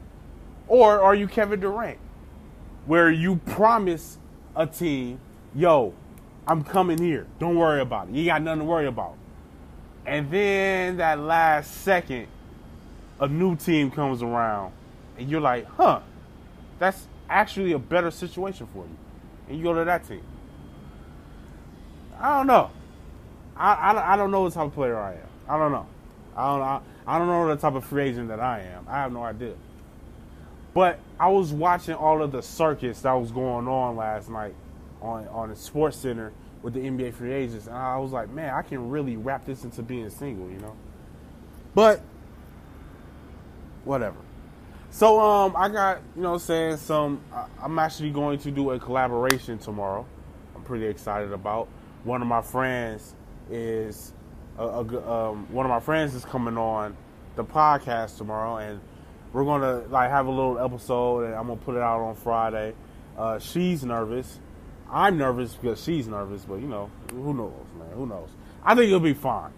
Or 0.68 1.02
are 1.02 1.16
you 1.16 1.28
Kevin 1.28 1.60
Durant, 1.60 1.98
where 2.86 3.10
you 3.10 3.38
promise 3.38 4.20
a 4.56 4.68
team, 4.68 5.20
yo, 5.56 5.94
I'm 6.48 6.64
coming 6.64 7.02
here. 7.02 7.26
Don't 7.40 7.56
worry 7.56 7.82
about 7.82 8.10
it. 8.10 8.16
You 8.16 8.26
got 8.26 8.42
nothing 8.42 8.60
to 8.60 8.66
worry 8.66 8.88
about. 8.88 9.16
And 10.06 10.30
then 10.32 10.98
that 10.98 11.20
last 11.20 11.82
second, 11.82 12.28
a 13.20 13.28
new 13.28 13.56
team 13.56 13.92
comes 13.92 14.22
around, 14.22 14.74
and 15.18 15.30
you're 15.30 15.42
like, 15.42 15.66
huh, 15.66 16.02
that's 16.78 17.08
actually 17.30 17.74
a 17.74 17.80
better 17.80 18.12
situation 18.12 18.68
for 18.68 18.84
you. 18.84 18.98
And 19.48 19.58
you 19.58 19.64
go 19.64 19.74
to 19.74 19.86
that 19.86 20.08
team. 20.08 20.22
I 22.20 22.38
don't 22.38 22.48
know. 22.48 22.72
I, 23.56 23.74
I, 23.74 24.14
I 24.14 24.16
don't 24.18 24.32
know 24.32 24.42
what 24.42 24.54
type 24.54 24.68
of 24.68 24.74
player 24.74 24.98
I 24.98 25.14
am. 25.14 25.28
I 25.48 25.58
don't 25.58 25.72
know. 25.72 25.88
I 26.36 26.52
don't 26.52 26.62
I, 26.62 26.82
I 27.08 27.18
don't 27.18 27.28
know 27.28 27.48
the 27.48 27.56
type 27.56 27.74
of 27.74 27.86
free 27.86 28.10
agent 28.10 28.30
that 28.30 28.40
I 28.40 28.62
am. 28.62 28.86
I 28.88 28.98
have 28.98 29.12
no 29.12 29.24
idea. 29.24 29.56
But 30.74 31.00
I 31.20 31.28
was 31.28 31.52
watching 31.52 31.96
all 31.96 32.22
of 32.22 32.32
the 32.32 32.42
circus 32.42 33.02
that 33.02 33.14
was 33.14 33.32
going 33.32 33.68
on 33.68 33.96
last 33.96 34.30
night 34.30 34.54
on 35.02 35.28
on 35.30 35.50
the 35.50 35.56
Sports 35.56 35.98
Center 35.98 36.32
with 36.62 36.74
the 36.74 36.82
NBA 36.82 37.14
free 37.14 37.34
agents, 37.34 37.68
and 37.68 37.76
I 37.76 37.98
was 37.98 38.12
like, 38.12 38.30
man, 38.30 38.54
I 38.54 38.62
can 38.62 38.90
really 38.90 39.18
wrap 39.18 39.46
this 39.46 39.64
into 39.64 39.82
being 39.82 40.10
single, 40.10 40.50
you 40.50 40.60
know. 40.60 40.76
But 41.74 42.02
whatever. 43.90 44.18
So 44.92 45.20
um, 45.20 45.56
I 45.58 45.68
got 45.68 46.02
you 46.16 46.22
know 46.22 46.38
saying 46.38 46.78
some. 46.78 47.22
I'm 47.62 47.78
actually 47.80 48.12
going 48.12 48.40
to 48.40 48.52
do 48.52 48.72
a 48.72 48.80
collaboration 48.80 49.58
tomorrow. 49.58 50.06
I'm 50.56 50.64
pretty 50.64 50.86
excited 50.86 51.34
about 51.34 51.68
one 52.04 52.22
of 52.22 52.28
my 52.28 52.42
friends 52.42 53.16
is 53.50 54.14
a, 54.58 54.64
a 54.64 55.12
um, 55.12 55.52
one 55.52 55.66
of 55.66 55.70
my 55.70 55.80
friends 55.80 56.14
is 56.16 56.24
coming 56.24 56.58
on 56.58 56.96
the 57.36 57.44
podcast 57.44 58.18
tomorrow, 58.18 58.58
and 58.58 58.80
we're 59.34 59.44
gonna 59.44 59.80
like 59.90 60.10
have 60.12 60.28
a 60.28 60.32
little 60.32 60.60
episode, 60.60 61.26
and 61.26 61.34
I'm 61.34 61.48
gonna 61.48 61.60
put 61.60 61.76
it 61.76 61.82
out 61.82 62.00
on 62.00 62.16
Friday. 62.16 62.74
Uh, 63.18 63.40
she's 63.40 63.84
nervous. 63.84 64.40
I'm 64.92 65.18
nervous 65.18 65.54
because 65.56 65.84
she's 65.84 66.08
nervous, 66.08 66.46
but 66.46 66.56
you 66.56 66.68
know, 66.68 66.90
who 67.12 67.34
knows, 67.34 67.54
man? 67.78 67.90
Who 67.94 68.08
knows? 68.08 68.30
I 68.64 68.76
think 68.76 68.88
it'll 68.88 69.00
be 69.00 69.14
fine. 69.14 69.52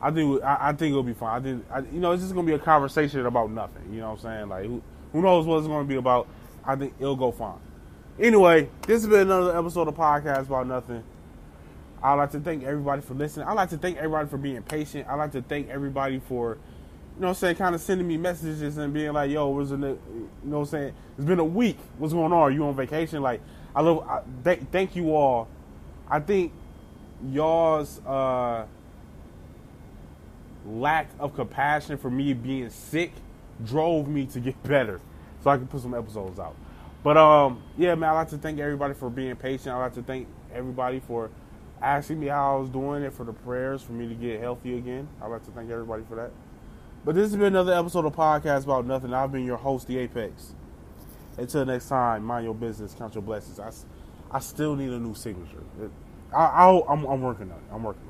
I 0.00 0.10
think 0.10 0.42
I, 0.42 0.56
I 0.60 0.72
think 0.72 0.92
it'll 0.92 1.02
be 1.02 1.12
fine. 1.12 1.40
I 1.40 1.44
think 1.44 1.64
I, 1.70 1.78
you 1.80 2.00
know 2.00 2.12
it's 2.12 2.22
just 2.22 2.34
gonna 2.34 2.46
be 2.46 2.54
a 2.54 2.58
conversation 2.58 3.26
about 3.26 3.50
nothing. 3.50 3.92
You 3.92 4.00
know 4.00 4.10
what 4.10 4.18
I'm 4.18 4.22
saying? 4.22 4.48
Like 4.48 4.66
who 4.66 4.82
who 5.12 5.22
knows 5.22 5.46
what 5.46 5.58
it's 5.58 5.66
gonna 5.66 5.84
be 5.84 5.96
about? 5.96 6.28
I 6.64 6.76
think 6.76 6.94
it'll 6.98 7.16
go 7.16 7.32
fine. 7.32 7.58
Anyway, 8.18 8.68
this 8.86 9.02
has 9.02 9.06
been 9.06 9.22
another 9.22 9.56
episode 9.56 9.88
of 9.88 9.94
podcast 9.94 10.42
about 10.42 10.66
nothing. 10.66 11.02
I'd 12.02 12.14
like 12.14 12.30
to 12.32 12.40
thank 12.40 12.64
everybody 12.64 13.02
for 13.02 13.14
listening. 13.14 13.46
I'd 13.46 13.54
like 13.54 13.70
to 13.70 13.78
thank 13.78 13.96
everybody 13.98 14.28
for 14.28 14.38
being 14.38 14.62
patient. 14.62 15.06
I'd 15.08 15.16
like 15.16 15.32
to 15.32 15.42
thank 15.42 15.68
everybody 15.68 16.18
for, 16.18 16.56
you 17.16 17.20
know 17.22 17.28
I'm 17.28 17.34
saying, 17.34 17.56
kind 17.56 17.74
of 17.74 17.80
sending 17.80 18.06
me 18.08 18.16
messages 18.16 18.78
and 18.78 18.92
being 18.92 19.12
like, 19.12 19.30
yo, 19.30 19.48
what's 19.48 19.70
in 19.70 19.80
the, 19.82 19.88
you 19.88 20.28
know 20.44 20.60
I'm 20.60 20.66
saying? 20.66 20.94
It's 21.16 21.26
been 21.26 21.38
a 21.38 21.44
week. 21.44 21.78
What's 21.98 22.14
going 22.14 22.32
on? 22.32 22.38
Are 22.38 22.50
you 22.50 22.64
on 22.64 22.74
vacation? 22.74 23.22
Like, 23.22 23.40
I 23.74 23.82
love, 23.82 24.06
I, 24.08 24.22
th- 24.44 24.60
thank 24.72 24.96
you 24.96 25.14
all. 25.14 25.48
I 26.08 26.20
think 26.20 26.52
y'all's 27.30 28.00
uh, 28.06 28.64
lack 30.78 31.10
of 31.18 31.34
compassion 31.34 31.96
for 31.98 32.10
me 32.10 32.32
being 32.32 32.70
sick 32.70 33.12
drove 33.64 34.08
me 34.08 34.26
to 34.26 34.40
get 34.40 34.62
better 34.64 35.00
so 35.42 35.50
I 35.50 35.56
can 35.56 35.66
put 35.66 35.80
some 35.80 35.94
episodes 35.94 36.38
out. 36.38 36.56
But 37.02 37.16
um, 37.16 37.62
yeah, 37.78 37.94
man, 37.94 38.10
I'd 38.10 38.14
like 38.14 38.28
to 38.30 38.38
thank 38.38 38.58
everybody 38.58 38.94
for 38.94 39.08
being 39.08 39.34
patient. 39.36 39.68
I'd 39.68 39.78
like 39.80 39.94
to 39.94 40.02
thank 40.02 40.28
everybody 40.52 41.00
for 41.00 41.30
asking 41.80 42.20
me 42.20 42.26
how 42.26 42.56
I 42.56 42.60
was 42.60 42.68
doing 42.68 43.04
and 43.04 43.12
for 43.12 43.24
the 43.24 43.32
prayers 43.32 43.82
for 43.82 43.92
me 43.92 44.06
to 44.08 44.14
get 44.14 44.40
healthy 44.40 44.76
again. 44.76 45.08
I'd 45.22 45.28
like 45.28 45.44
to 45.46 45.50
thank 45.50 45.70
everybody 45.70 46.02
for 46.08 46.16
that. 46.16 46.30
But 47.04 47.14
this 47.14 47.30
has 47.30 47.36
been 47.36 47.46
another 47.46 47.72
episode 47.72 48.04
of 48.04 48.14
Podcast 48.14 48.64
About 48.64 48.86
Nothing. 48.86 49.14
I've 49.14 49.32
been 49.32 49.46
your 49.46 49.56
host, 49.56 49.86
The 49.86 49.96
Apex. 49.98 50.54
Until 51.38 51.64
next 51.64 51.88
time, 51.88 52.24
mind 52.24 52.44
your 52.44 52.54
business, 52.54 52.94
count 52.94 53.14
your 53.14 53.22
blessings. 53.22 53.58
I, 53.58 53.70
I 54.30 54.40
still 54.40 54.76
need 54.76 54.90
a 54.90 54.98
new 54.98 55.14
signature. 55.14 55.62
I, 56.34 56.44
I'll, 56.44 56.84
I'm, 56.88 57.04
I'm 57.06 57.22
working 57.22 57.50
on 57.50 57.56
it. 57.56 57.64
I'm 57.72 57.82
working 57.82 58.02